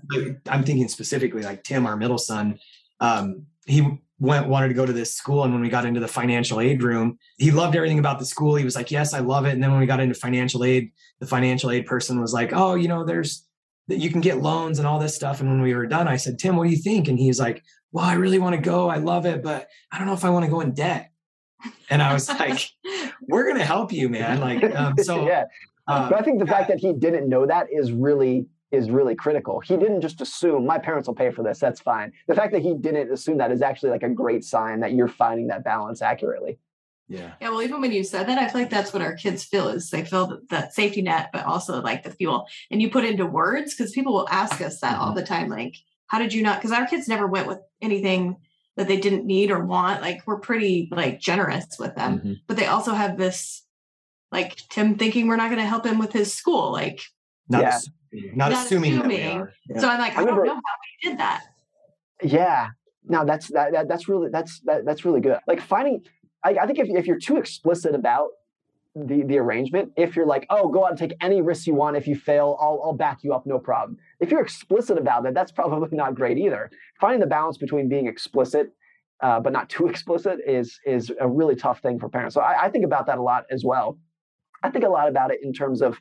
[0.50, 2.58] I'm thinking specifically like Tim, our middle son,
[3.00, 6.08] um, he went wanted to go to this school and when we got into the
[6.08, 8.56] financial aid room he loved everything about the school.
[8.56, 9.52] He was like yes i love it.
[9.52, 12.74] And then when we got into financial aid the financial aid person was like oh
[12.74, 13.46] you know there's
[13.88, 15.42] that you can get loans and all this stuff.
[15.42, 17.08] And when we were done i said tim what do you think?
[17.08, 18.90] And he's like well i really want to go.
[18.90, 21.09] I love it but i don't know if i want to go in debt
[21.90, 22.70] and I was like,
[23.28, 24.40] we're going to help you, man.
[24.40, 25.46] Like, um, so yeah.
[25.88, 29.16] Uh, but I think the fact that he didn't know that is really is really
[29.16, 29.60] critical.
[29.60, 31.58] He didn't just assume my parents will pay for this.
[31.58, 32.14] That's fine.
[32.28, 35.08] The fact that he didn't assume that is actually like a great sign that you're
[35.08, 36.60] finding that balance accurately.
[37.08, 37.32] Yeah.
[37.42, 37.50] Yeah.
[37.50, 39.90] Well, even when you said that, I feel like that's what our kids feel is
[39.90, 42.46] they feel that safety net, but also like the fuel.
[42.70, 45.02] And you put into words because people will ask us that mm-hmm.
[45.02, 45.50] all the time.
[45.50, 46.60] Like, how did you not?
[46.60, 48.38] Because our kids never went with anything
[48.80, 50.02] that they didn't need or want.
[50.02, 52.34] Like we're pretty like generous with them, mm-hmm.
[52.48, 53.66] but they also have this
[54.32, 56.72] like Tim thinking we're not going to help him with his school.
[56.72, 57.02] Like
[57.50, 57.76] not, yeah.
[57.76, 59.48] assuming, not, not assuming, assuming.
[59.68, 59.80] Yeah.
[59.82, 61.44] So I'm like, I, I remember, don't know how we did that.
[62.24, 62.70] Yeah.
[63.04, 65.40] No, that's that, that that's really that's that, that's really good.
[65.46, 66.06] Like finding,
[66.46, 68.30] I, I think if if you're too explicit about
[68.96, 71.98] the the arrangement, if you're like, oh, go out and take any risks you want.
[71.98, 73.98] If you fail, I'll I'll back you up, no problem.
[74.20, 76.70] If you're explicit about it, that's probably not great either.
[77.00, 78.74] Finding the balance between being explicit
[79.22, 82.36] uh, but not too explicit is is a really tough thing for parents.
[82.36, 83.98] So I, I think about that a lot as well.
[84.64, 86.00] I think a lot about it in terms of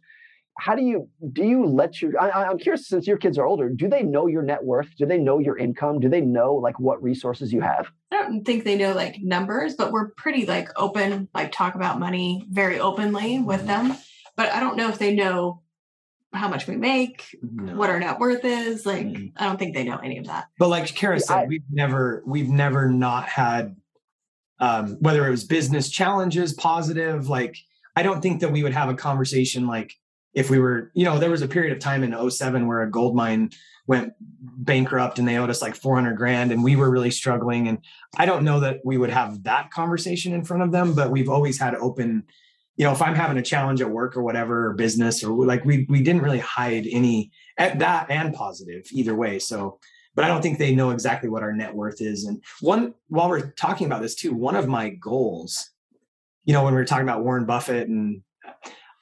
[0.58, 3.68] how do you do you let your I, am curious since your kids are older
[3.68, 6.80] do they know your net worth do they know your income do they know like
[6.80, 10.68] what resources you have i don't think they know like numbers but we're pretty like
[10.74, 13.96] open like talk about money very openly with them
[14.34, 15.62] but i don't know if they know
[16.32, 17.74] how much we make, No.
[17.76, 18.84] what our net worth is.
[18.84, 19.32] Like, Mhm.
[19.36, 20.46] I don't think they know any of that.
[20.58, 23.76] But like Kara said, I- we've never we've never not had
[24.60, 27.56] um whether it was business challenges, positive, like
[27.96, 29.94] I don't think that we would have a conversation like
[30.34, 32.90] if we were, you know, there was a period of time in 07 where a
[32.90, 33.50] gold mine
[33.86, 37.78] went bankrupt and they owed us like 400 grand and we were really struggling and
[38.18, 41.30] I don't know that we would have that conversation in front of them, but we've
[41.30, 42.24] always had open
[42.78, 45.66] you know, if I'm having a challenge at work or whatever, or business, or like
[45.66, 49.38] we we didn't really hide any at that and positive either way.
[49.38, 49.78] So
[50.18, 52.24] but I don't think they know exactly what our net worth is.
[52.24, 55.70] And one, while we're talking about this too, one of my goals,
[56.44, 58.22] you know, when we were talking about Warren Buffett, and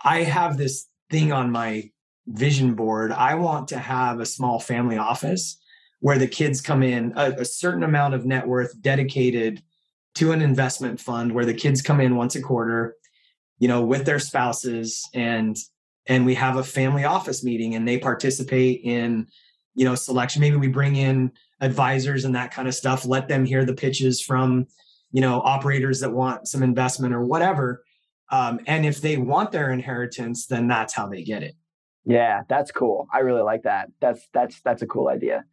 [0.05, 1.91] I have this thing on my
[2.27, 3.13] vision board.
[3.13, 5.59] I want to have a small family office
[6.01, 9.63] where the kids come in, a, a certain amount of net worth dedicated
[10.17, 12.95] to an investment fund where the kids come in once a quarter,
[13.59, 15.57] you know, with their spouses and
[16.09, 19.27] and we have a family office meeting and they participate in
[19.75, 23.45] you know selection maybe we bring in advisors and that kind of stuff let them
[23.45, 24.67] hear the pitches from
[25.11, 27.83] you know operators that want some investment or whatever
[28.31, 31.55] um, and if they want their inheritance then that's how they get it
[32.07, 33.09] Yeah, that's cool.
[33.13, 33.89] I really like that.
[34.01, 35.45] That's that's that's a cool idea.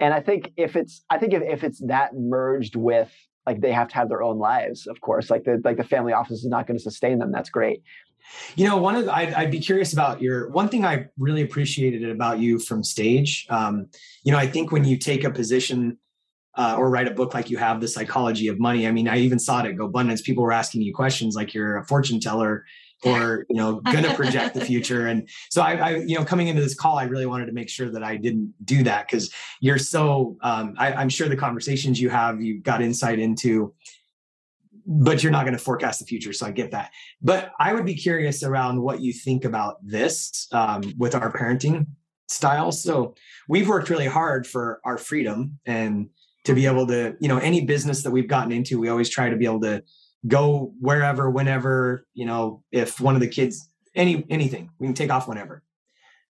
[0.00, 3.12] And I think if it's I think if, if it's that merged with
[3.46, 5.30] like they have to have their own lives, of course.
[5.30, 7.30] Like the like the family office is not going to sustain them.
[7.32, 7.82] That's great.
[8.56, 12.08] you know one of I'd, I'd be curious about your one thing i really appreciated
[12.08, 13.88] about you from stage um,
[14.22, 15.98] you know i think when you take a position
[16.56, 19.18] uh, or write a book like you have the psychology of money i mean i
[19.18, 22.64] even saw it at gobundance people were asking you questions like you're a fortune teller
[23.04, 25.06] or you know gonna project the future.
[25.06, 27.68] And so I, I you know coming into this call i really wanted to make
[27.68, 32.00] sure that i didn't do that because you're so um, I, i'm sure the conversations
[32.00, 33.74] you have you got insight into
[34.86, 36.90] but you're not going to forecast the future so i get that.
[37.22, 41.86] But i would be curious around what you think about this um, with our parenting
[42.28, 42.72] style.
[42.72, 43.14] So
[43.48, 46.08] we've worked really hard for our freedom and
[46.44, 49.30] to be able to you know any business that we've gotten into we always try
[49.30, 49.82] to be able to
[50.26, 55.10] go wherever whenever you know if one of the kids any anything we can take
[55.10, 55.62] off whenever.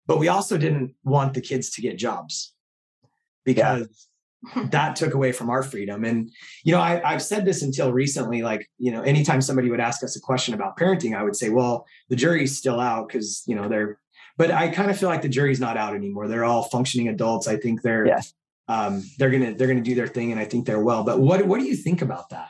[0.06, 2.52] But we also didn't want the kids to get jobs
[3.44, 4.08] because
[4.70, 6.04] that took away from our freedom.
[6.04, 6.30] And
[6.64, 10.02] you know I, i've said this until recently like you know anytime somebody would ask
[10.02, 13.54] us a question about parenting i would say well the jury's still out because you
[13.54, 13.98] know they're
[14.36, 16.28] but i kind of feel like the jury's not out anymore.
[16.28, 17.46] They're all functioning adults.
[17.46, 18.06] I think they're
[18.68, 21.04] um they're gonna they're gonna do their thing and i think they're well.
[21.04, 22.48] But what what do you think about that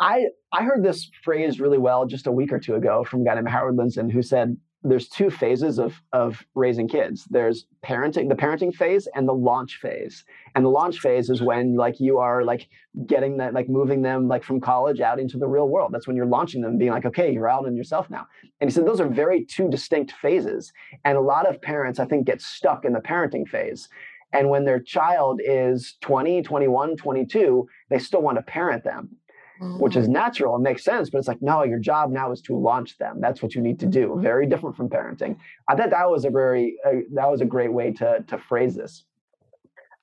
[0.00, 3.24] I I heard this phrase really well just a week or two ago from a
[3.24, 7.24] guy named Howard Lindzon who said there's two phases of of raising kids.
[7.30, 10.24] There's parenting, the parenting phase and the launch phase.
[10.54, 12.68] And the launch phase is when like you are like
[13.06, 15.92] getting that like moving them like from college out into the real world.
[15.92, 18.26] That's when you're launching them being like okay, you're out on yourself now.
[18.60, 20.72] And he said those are very two distinct phases.
[21.04, 23.88] And a lot of parents I think get stuck in the parenting phase.
[24.32, 29.16] And when their child is 20, 21, 22, they still want to parent them
[29.60, 31.10] which is natural and makes sense.
[31.10, 33.20] But it's like, no, your job now is to launch them.
[33.20, 34.18] That's what you need to do.
[34.20, 35.36] Very different from parenting.
[35.68, 38.74] I thought that was a very uh, that was a great way to to phrase
[38.74, 39.04] this.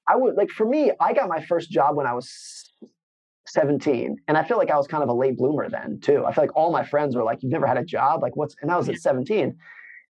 [0.07, 2.71] I would like for me, I got my first job when I was
[3.47, 6.25] 17, and I feel like I was kind of a late bloomer then too.
[6.25, 8.21] I feel like all my friends were like, "You've never had a job?
[8.21, 9.55] Like what's?" And I was at 17.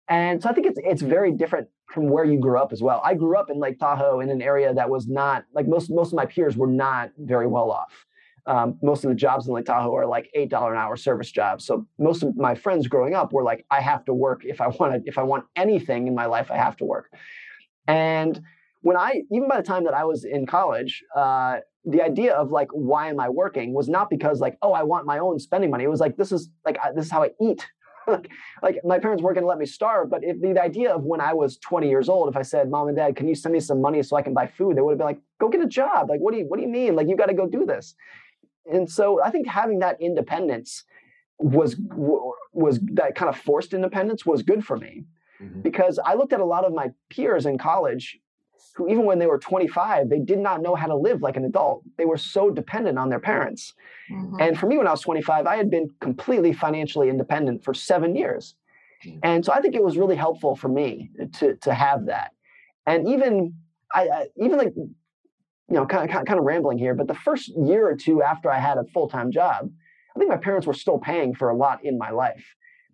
[0.09, 3.01] And so I think it's it's very different from where you grew up as well.
[3.05, 6.09] I grew up in Lake Tahoe in an area that was not like most most
[6.09, 8.05] of my peers were not very well off
[8.47, 11.31] um, most of the jobs in Lake Tahoe are like eight dollar an hour service
[11.31, 11.65] jobs.
[11.65, 14.69] So most of my friends growing up were like, I have to work if I
[14.69, 17.11] want if I want anything in my life, I have to work.
[17.87, 18.41] And
[18.83, 22.51] when I, even by the time that I was in college, uh, the idea of
[22.51, 25.71] like, why am I working was not because like, oh, I want my own spending
[25.71, 25.85] money.
[25.85, 27.67] It was like, this is like, I, this is how I eat.
[28.07, 28.31] like,
[28.63, 30.11] like my parents weren't going to let me starve.
[30.11, 32.71] But if the, the idea of when I was 20 years old, if I said,
[32.71, 34.77] mom and dad, can you send me some money so I can buy food?
[34.77, 36.11] They would have been like, go get a job.
[36.11, 36.95] Like, what do you, what do you mean?
[36.95, 37.95] Like, you got to go do this
[38.67, 40.85] and so I think having that independence
[41.39, 41.77] was
[42.53, 45.05] was that kind of forced independence was good for me
[45.41, 45.63] Mhm.
[45.63, 48.19] because I looked at a lot of my peers in college
[48.77, 51.45] who even when they were 25 they did not know how to live like an
[51.45, 53.75] adult they were so dependent on their parents
[54.11, 54.41] Mhm.
[54.41, 58.15] and for me when I was 25 I had been completely financially independent for 7
[58.17, 58.55] years
[59.05, 59.19] Mm.
[59.23, 62.33] and so I think it was really helpful for me to to have that
[62.87, 63.55] and even
[63.93, 64.73] I, I even like
[65.69, 68.51] you know, kind of, kind of rambling here, but the first year or two after
[68.51, 69.71] I had a full time job,
[70.15, 72.45] I think my parents were still paying for a lot in my life.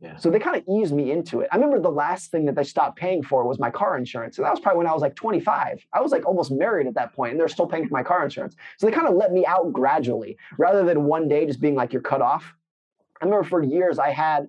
[0.01, 0.17] Yeah.
[0.17, 1.49] So they kind of eased me into it.
[1.53, 4.39] I remember the last thing that they stopped paying for was my car insurance.
[4.39, 5.85] And that was probably when I was like 25.
[5.93, 8.25] I was like almost married at that point, and they're still paying for my car
[8.25, 8.57] insurance.
[8.79, 11.93] So they kind of let me out gradually rather than one day just being like,
[11.93, 12.55] you're cut off.
[13.21, 14.49] I remember for years I had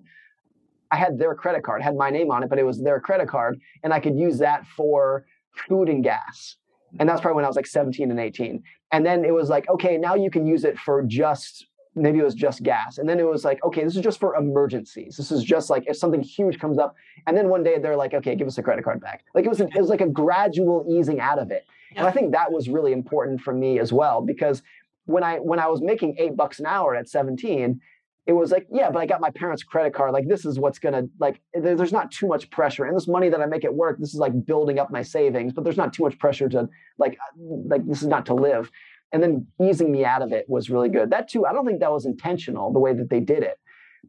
[0.90, 3.26] I had their credit card, had my name on it, but it was their credit
[3.26, 5.24] card, and I could use that for
[5.68, 6.56] food and gas.
[6.98, 8.62] And that's probably when I was like 17 and 18.
[8.92, 12.24] And then it was like, okay, now you can use it for just maybe it
[12.24, 12.98] was just gas.
[12.98, 15.16] And then it was like, okay, this is just for emergencies.
[15.16, 16.94] This is just like if something huge comes up.
[17.26, 19.24] And then one day they're like, okay, give us a credit card back.
[19.34, 21.66] Like it was, it was like a gradual easing out of it.
[21.94, 24.62] And I think that was really important for me as well because
[25.04, 27.80] when I when I was making eight bucks an hour at 17,
[28.26, 30.12] it was like, yeah, but I got my parents' credit card.
[30.12, 31.40] Like this is what's gonna like.
[31.54, 34.14] There, there's not too much pressure, and this money that I make at work, this
[34.14, 35.52] is like building up my savings.
[35.52, 36.68] But there's not too much pressure to
[36.98, 38.70] like uh, like this is not to live
[39.12, 41.10] and then easing me out of it was really good.
[41.10, 43.58] That too, I don't think that was intentional the way that they did it.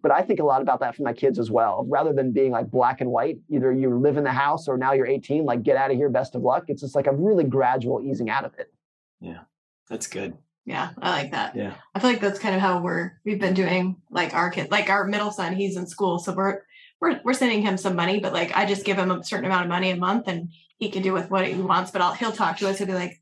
[0.02, 1.86] But I think a lot about that for my kids as well.
[1.88, 4.94] Rather than being like black and white, either you live in the house or now
[4.94, 6.64] you're 18, like get out of here, best of luck.
[6.68, 8.74] It's just like a really gradual easing out of it.
[9.20, 9.42] Yeah,
[9.90, 10.36] that's good.
[10.66, 11.56] Yeah, I like that.
[11.56, 11.74] Yeah.
[11.94, 14.90] I feel like that's kind of how we're we've been doing like our kid, like
[14.90, 16.20] our middle son, he's in school.
[16.20, 16.62] So we're
[17.02, 19.66] we're we're sending him some money, but like I just give him a certain amount
[19.66, 21.92] of money a month and he can do with what he wants.
[21.92, 23.22] But I'll he'll talk to us, he'll be like,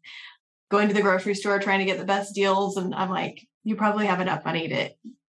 [0.71, 2.77] going to the grocery store trying to get the best deals.
[2.77, 4.89] And I'm like, you probably have enough money to,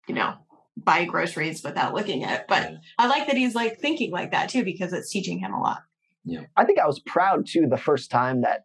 [0.06, 0.34] you know,
[0.76, 2.46] buy groceries without looking at it.
[2.48, 5.60] But I like that he's like thinking like that too, because it's teaching him a
[5.60, 5.78] lot.
[6.24, 6.42] Yeah.
[6.56, 8.64] I think I was proud too the first time that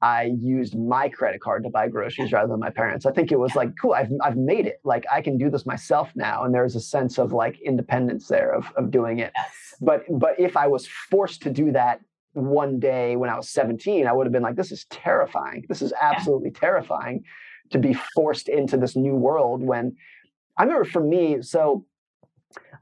[0.00, 3.04] I used my credit card to buy groceries rather than my parents.
[3.04, 4.80] I think it was like, cool, I've, I've made it.
[4.84, 6.44] Like I can do this myself now.
[6.44, 9.32] And there's a sense of like independence there of, of doing it.
[9.36, 9.74] Yes.
[9.80, 12.00] But, but if I was forced to do that
[12.34, 15.64] one day when I was 17, I would have been like, this is terrifying.
[15.68, 16.60] This is absolutely yeah.
[16.60, 17.24] terrifying
[17.70, 19.96] to be forced into this new world when
[20.56, 21.84] I remember for me, so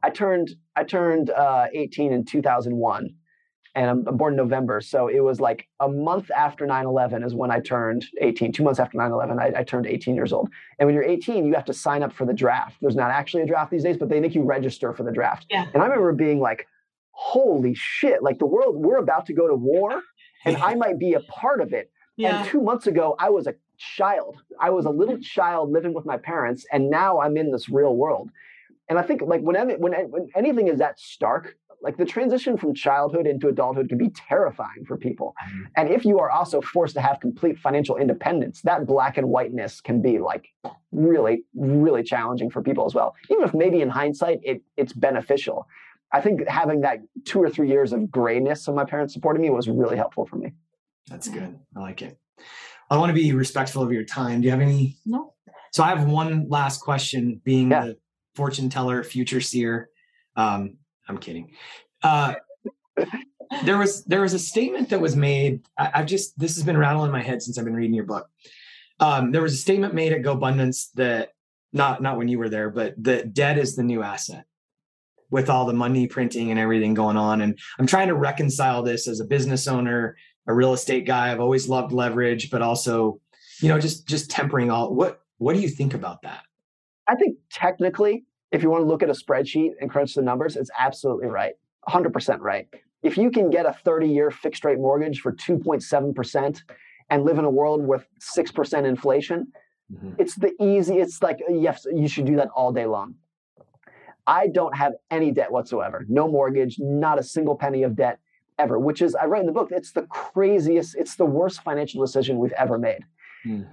[0.02, 3.10] I turned I turned uh, 18 in 2001
[3.76, 4.80] and I'm, I'm born in November.
[4.80, 8.50] So it was like a month after 9-11 is when I turned 18.
[8.50, 10.48] Two months after 9-11, I, I, turned 18 years old.
[10.78, 12.78] And when you're 18, you have to sign up for the draft.
[12.80, 15.46] There's not actually a draft these days, but they make you register for the draft.
[15.50, 15.66] Yeah.
[15.74, 16.66] And I remember being like,
[17.10, 20.00] holy shit, like the world, we're about to go to war
[20.46, 21.90] and I might be a part of it.
[22.16, 22.40] Yeah.
[22.40, 24.38] And two months ago, I was a child.
[24.58, 27.94] I was a little child living with my parents, and now I'm in this real
[27.94, 28.30] world.
[28.88, 32.74] And I think like when, when, when anything is that stark, like the transition from
[32.74, 35.34] childhood into adulthood can be terrifying for people.
[35.46, 35.62] Mm-hmm.
[35.76, 39.80] And if you are also forced to have complete financial independence, that black and whiteness
[39.80, 40.48] can be like
[40.92, 43.14] really, really challenging for people as well.
[43.30, 45.66] Even if maybe in hindsight it, it's beneficial.
[46.12, 49.50] I think having that two or three years of grayness of my parents supporting me
[49.50, 50.52] was really helpful for me.
[51.08, 51.58] That's good.
[51.76, 52.18] I like it.
[52.90, 54.40] I want to be respectful of your time.
[54.40, 54.96] Do you have any?
[55.04, 55.34] No.
[55.72, 57.86] So I have one last question being yeah.
[57.86, 57.98] the
[58.34, 59.90] fortune teller, future seer.
[60.36, 60.76] Um,
[61.08, 61.52] I'm kidding.
[62.02, 62.34] Uh,
[63.64, 65.66] there was there was a statement that was made.
[65.78, 68.28] I, have just this has been rattling my head since I've been reading your book.
[68.98, 71.30] Um, there was a statement made at GoBundance that
[71.72, 74.44] not not when you were there, but that debt is the new asset
[75.30, 77.40] with all the money printing and everything going on.
[77.40, 81.32] And I'm trying to reconcile this as a business owner, a real estate guy.
[81.32, 83.20] I've always loved leverage, but also,
[83.60, 84.94] you know, just just tempering all.
[84.94, 86.42] What what do you think about that?
[87.08, 88.24] I think technically,
[88.56, 91.52] if you want to look at a spreadsheet and crunch the numbers, it's absolutely right,
[91.88, 92.66] 100% right.
[93.02, 96.62] If you can get a 30 year fixed rate mortgage for 2.7%
[97.10, 99.52] and live in a world with 6% inflation,
[99.92, 100.12] mm-hmm.
[100.18, 103.16] it's the easy, it's like, yes, you should do that all day long.
[104.26, 106.06] I don't have any debt whatsoever.
[106.08, 108.18] No mortgage, not a single penny of debt
[108.58, 112.02] ever, which is, I write in the book, it's the craziest, it's the worst financial
[112.02, 113.04] decision we've ever made.
[113.46, 113.68] Mm.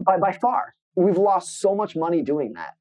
[0.00, 0.74] By, by far.
[0.96, 2.74] We've lost so much money doing that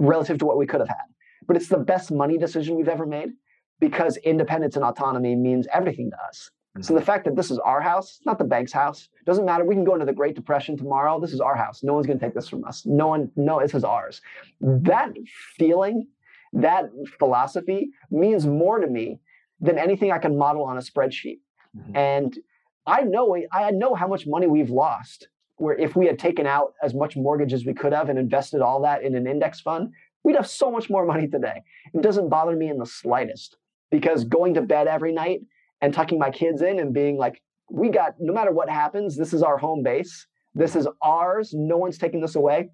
[0.00, 1.06] relative to what we could have had.
[1.46, 3.30] But it's the best money decision we've ever made
[3.78, 6.50] because independence and autonomy means everything to us.
[6.76, 6.82] Mm-hmm.
[6.82, 9.64] So the fact that this is our house, not the bank's house, doesn't matter.
[9.64, 11.20] We can go into the Great Depression tomorrow.
[11.20, 11.82] This is our house.
[11.82, 12.84] No one's going to take this from us.
[12.86, 14.20] No one, no, this is ours.
[14.60, 15.10] That
[15.58, 16.06] feeling
[16.52, 19.20] that philosophy means more to me
[19.60, 21.38] than anything I can model on a spreadsheet.
[21.76, 21.96] Mm-hmm.
[21.96, 22.38] And
[22.86, 25.28] I know I know how much money we've lost.
[25.60, 28.62] Where if we had taken out as much mortgage as we could have and invested
[28.62, 29.92] all that in an index fund,
[30.24, 31.62] we'd have so much more money today.
[31.92, 33.58] It doesn't bother me in the slightest
[33.90, 35.40] because going to bed every night
[35.82, 39.34] and tucking my kids in and being like, we got no matter what happens, this
[39.34, 40.26] is our home base.
[40.54, 41.52] This is ours.
[41.52, 42.70] No one's taking this away.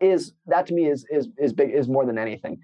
[0.00, 2.60] Is that to me is is is big is more than anything.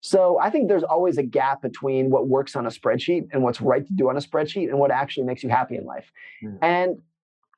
[0.00, 3.60] So I think there's always a gap between what works on a spreadsheet and what's
[3.60, 6.10] right to do on a spreadsheet and what actually makes you happy in life.
[6.44, 6.58] Mm.
[6.60, 6.98] And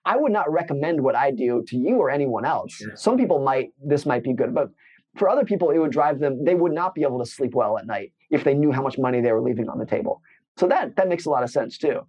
[0.09, 2.73] I would not recommend what I do to you or anyone else.
[2.73, 2.97] Sure.
[2.97, 4.71] Some people might, this might be good, but
[5.19, 7.77] for other people, it would drive them, they would not be able to sleep well
[7.77, 10.23] at night if they knew how much money they were leaving on the table.
[10.57, 12.07] So that, that makes a lot of sense too.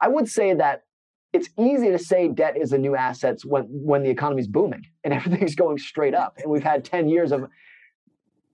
[0.00, 0.84] I would say that
[1.32, 5.12] it's easy to say debt is a new assets when, when the economy's booming and
[5.18, 6.36] everything's going straight up.
[6.38, 7.48] And we've had 10 years of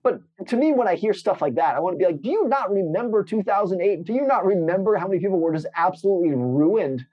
[0.01, 2.31] But to me, when I hear stuff like that, I want to be like, do
[2.31, 4.05] you not remember 2008?
[4.05, 7.05] Do you not remember how many people were just absolutely ruined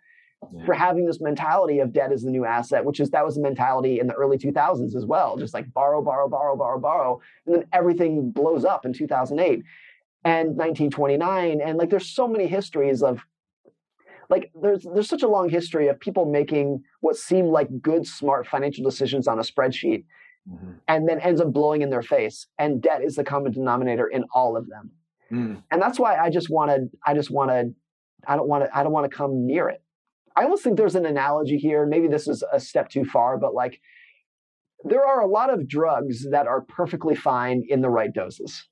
[0.53, 0.65] yeah.
[0.65, 3.41] for having this mentality of debt as the new asset, which is that was the
[3.41, 7.55] mentality in the early 2000s as well, just like borrow, borrow, borrow, borrow, borrow, and
[7.55, 9.63] then everything blows up in 2008
[10.25, 13.21] and 1929, and like there's so many histories of
[14.31, 18.47] like there's there's such a long history of people making what seem like good, smart
[18.47, 20.05] financial decisions on a spreadsheet.
[20.51, 20.73] Mm-hmm.
[20.89, 24.25] And then ends up blowing in their face, and debt is the common denominator in
[24.35, 24.91] all of them.
[25.33, 25.63] Mm.
[25.71, 27.75] And that's why I just wanted, I just wanted,
[28.27, 29.83] I don't want to, I don't want to come near it.
[30.37, 31.87] I almost think there's an analogy here.
[31.87, 33.81] Maybe this is a step too far, but like
[34.85, 38.69] there are a lot of drugs that are perfectly fine in the right doses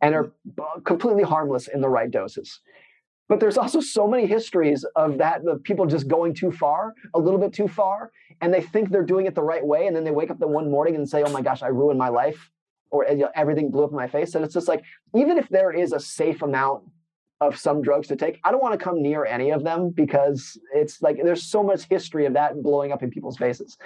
[0.00, 0.82] and are mm-hmm.
[0.84, 2.60] completely harmless in the right doses.
[3.28, 7.18] But there's also so many histories of that, of people just going too far, a
[7.18, 9.88] little bit too far, and they think they're doing it the right way.
[9.88, 11.98] And then they wake up the one morning and say, oh my gosh, I ruined
[11.98, 12.50] my life,
[12.90, 13.04] or
[13.34, 14.36] everything blew up in my face.
[14.36, 16.84] And it's just like, even if there is a safe amount
[17.40, 18.40] of some drugs to take.
[18.44, 21.84] I don't want to come near any of them because it's like there's so much
[21.84, 23.76] history of that blowing up in people's faces.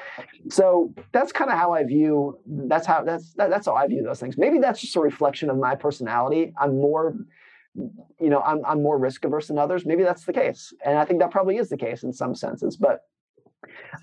[0.49, 2.39] So that's kind of how I view.
[2.47, 4.39] That's how that's that, that's how I view those things.
[4.39, 6.53] Maybe that's just a reflection of my personality.
[6.61, 7.17] I'm more,
[7.75, 9.85] you know, I'm I'm more risk averse than others.
[9.85, 12.77] Maybe that's the case, and I think that probably is the case in some senses.
[12.77, 13.01] But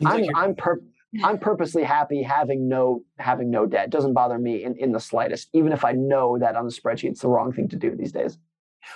[0.06, 0.82] I'm like I'm per.
[1.24, 3.86] I'm purposely happy having no having no debt.
[3.86, 6.72] It doesn't bother me in, in the slightest, even if I know that on the
[6.72, 8.38] spreadsheet it's the wrong thing to do these days.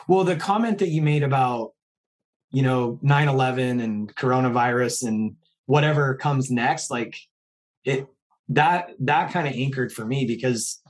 [0.08, 1.74] Well, the comment that you made about,
[2.52, 5.36] you know, 9 11 and coronavirus and
[5.66, 7.18] whatever comes next, like
[7.84, 8.08] it,
[8.50, 10.82] that, that kind of anchored for me because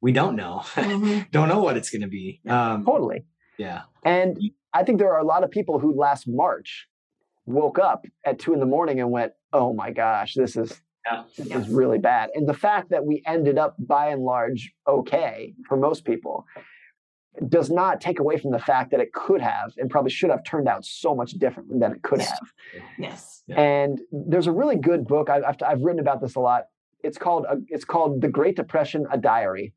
[0.00, 1.22] we don't know, mm-hmm.
[1.30, 2.40] don't know what it's going to be.
[2.48, 3.24] Um, totally.
[3.58, 3.82] Yeah.
[4.04, 4.38] And
[4.72, 6.86] I think there are a lot of people who last March
[7.46, 11.24] woke up at two in the morning and went, oh my gosh, this is, yeah.
[11.36, 12.30] this is really bad.
[12.34, 16.46] And the fact that we ended up by and large okay for most people
[17.48, 20.44] does not take away from the fact that it could have and probably should have
[20.44, 22.52] turned out so much different than it could have.
[22.98, 23.42] Yes.
[23.48, 25.30] And there's a really good book.
[25.30, 26.64] I've, I've written about this a lot.
[27.02, 29.72] It's called uh, it's called The Great Depression: A Diary.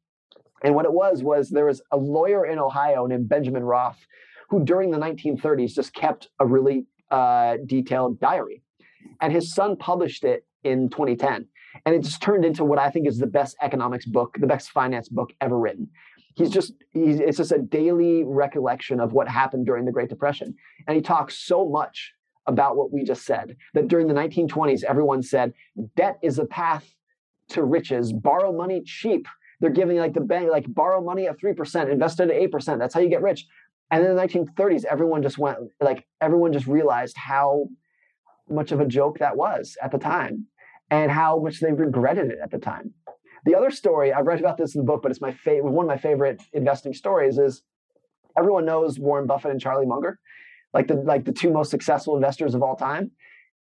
[0.63, 4.05] And what it was was there was a lawyer in Ohio named Benjamin Roth,
[4.49, 8.61] who during the 1930s just kept a really uh, detailed diary,
[9.21, 11.47] and his son published it in 2010.
[11.85, 14.69] And it just turned into what I think is the best economics book, the best
[14.69, 15.89] finance book ever written
[16.35, 20.55] he's just he's, it's just a daily recollection of what happened during the great depression.
[20.87, 22.13] And he talks so much
[22.45, 25.53] about what we just said that during the 1920s everyone said
[25.95, 26.93] debt is a path
[27.49, 28.11] to riches.
[28.11, 29.27] Borrow money cheap.
[29.59, 32.93] They're giving like the bank like borrow money at 3% invest it at 8% that's
[32.93, 33.45] how you get rich.
[33.91, 37.67] And in the 1930s everyone just went like everyone just realized how
[38.49, 40.47] much of a joke that was at the time
[40.89, 42.93] and how much they regretted it at the time
[43.45, 45.85] the other story, I read about this in the book, but it's my favorite, one
[45.85, 47.63] of my favorite investing stories is
[48.37, 50.19] everyone knows Warren Buffett and Charlie Munger,
[50.73, 53.11] like the, like the two most successful investors of all time.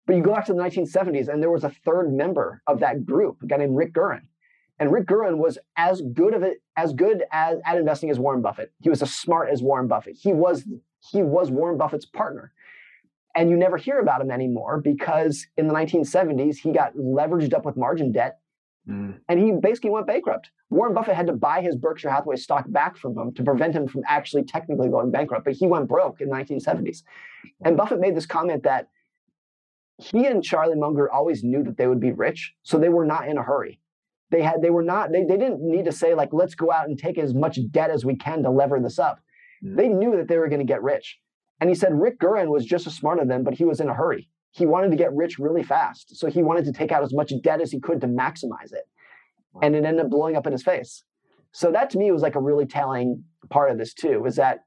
[0.07, 3.07] But you go back to the 1970s and there was a third member of that
[3.07, 4.29] group, a guy named Rick Guerin.
[4.79, 8.41] And Rick Guerin was as good of it, as good as at investing as Warren
[8.41, 8.73] Buffett.
[8.81, 10.17] He was as smart as Warren Buffett.
[10.19, 10.65] He was
[11.13, 12.53] he was Warren Buffett's partner.
[13.37, 17.65] And you never hear about him anymore because in the 1970s he got leveraged up
[17.65, 18.41] with margin debt
[18.89, 19.19] Mm.
[19.29, 20.51] And he basically went bankrupt.
[20.71, 23.87] Warren Buffett had to buy his Berkshire Hathaway stock back from him to prevent him
[23.87, 27.03] from actually technically going bankrupt, but he went broke in the 1970s.
[27.65, 28.89] And Buffett made this comment that
[29.99, 33.29] he and Charlie Munger always knew that they would be rich, so they were not
[33.29, 33.81] in a hurry.
[34.31, 36.89] They had they were not they, they didn't need to say like let's go out
[36.89, 39.21] and take as much debt as we can to lever this up.
[39.63, 39.77] Mm.
[39.77, 41.19] They knew that they were going to get rich.
[41.61, 43.89] And he said Rick Guerin was just as smart as them, but he was in
[43.89, 46.17] a hurry he wanted to get rich really fast.
[46.17, 48.89] So he wanted to take out as much debt as he could to maximize it.
[49.63, 51.05] And it ended up blowing up in his face.
[51.53, 54.61] So that to me was like a really telling part of this too, is that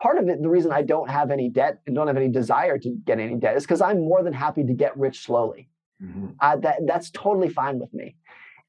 [0.00, 2.78] part of it, the reason I don't have any debt and don't have any desire
[2.78, 5.68] to get any debt is because I'm more than happy to get rich slowly.
[6.02, 6.28] Mm-hmm.
[6.40, 8.16] Uh, that, that's totally fine with me.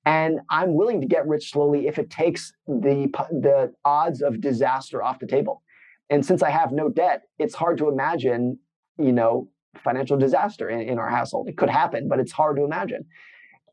[0.05, 5.01] And I'm willing to get rich slowly if it takes the, the odds of disaster
[5.01, 5.63] off the table.
[6.09, 8.59] And since I have no debt, it's hard to imagine,
[8.97, 9.49] you know,
[9.83, 11.47] financial disaster in, in our household.
[11.47, 13.05] It could happen, but it's hard to imagine.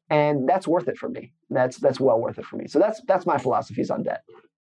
[0.09, 1.33] And that's worth it for me.
[1.51, 2.67] That's that's well worth it for me.
[2.67, 4.23] So that's that's my philosophies on debt.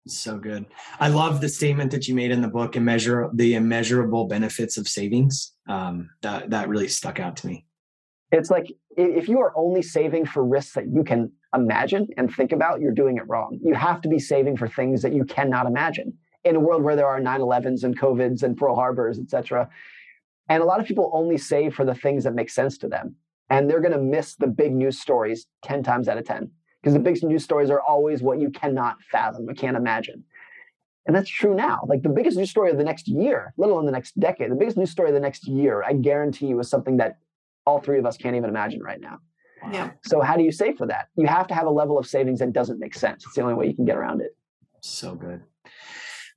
[0.08, 0.66] So good.
[1.00, 4.88] I love the statement that you made in the book, immeasure the immeasurable benefits of
[4.88, 5.52] savings.
[5.68, 7.64] Um, that that really stuck out to me.
[8.32, 12.52] It's like if you are only saving for risks that you can imagine and think
[12.52, 13.58] about, you're doing it wrong.
[13.62, 16.12] You have to be saving for things that you cannot imagine.
[16.44, 19.68] In a world where there are 9/11s and COVIDs and Pearl Harbors, et cetera,
[20.48, 23.16] and a lot of people only save for the things that make sense to them.
[23.50, 26.50] And they're going to miss the big news stories 10 times out of 10
[26.82, 30.24] because the big news stories are always what you cannot fathom, or can't imagine.
[31.06, 31.80] And that's true now.
[31.86, 34.56] Like the biggest news story of the next year, let alone the next decade, the
[34.56, 37.18] biggest news story of the next year, I guarantee you is something that
[37.64, 39.18] all three of us can't even imagine right now.
[39.72, 39.90] Yeah.
[40.04, 41.08] So how do you save for that?
[41.16, 43.24] You have to have a level of savings that doesn't make sense.
[43.24, 44.36] It's the only way you can get around it.
[44.80, 45.42] So good.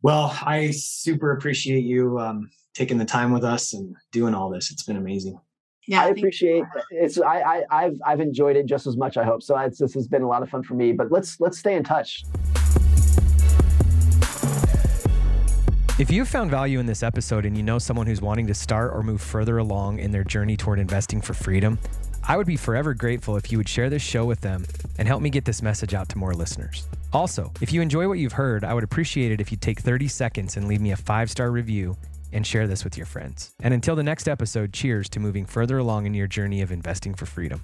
[0.02, 2.50] Well, I super appreciate you um,
[2.80, 4.72] taking the time with us and doing all this.
[4.72, 5.38] It's been amazing.
[5.86, 6.02] Yeah.
[6.02, 9.18] I think- appreciate it's I, I I've I've enjoyed it just as much.
[9.18, 9.58] I hope so.
[9.58, 10.94] It's, this has been a lot of fun for me.
[10.94, 12.24] But let's let's stay in touch.
[16.00, 18.94] If you found value in this episode and you know someone who's wanting to start
[18.94, 21.78] or move further along in their journey toward investing for freedom,
[22.26, 24.64] I would be forever grateful if you would share this show with them
[24.98, 26.88] and help me get this message out to more listeners.
[27.12, 30.08] Also, if you enjoy what you've heard, I would appreciate it if you take 30
[30.08, 31.98] seconds and leave me a five star review
[32.32, 33.52] and share this with your friends.
[33.60, 37.14] And until the next episode, cheers to moving further along in your journey of investing
[37.14, 37.62] for freedom.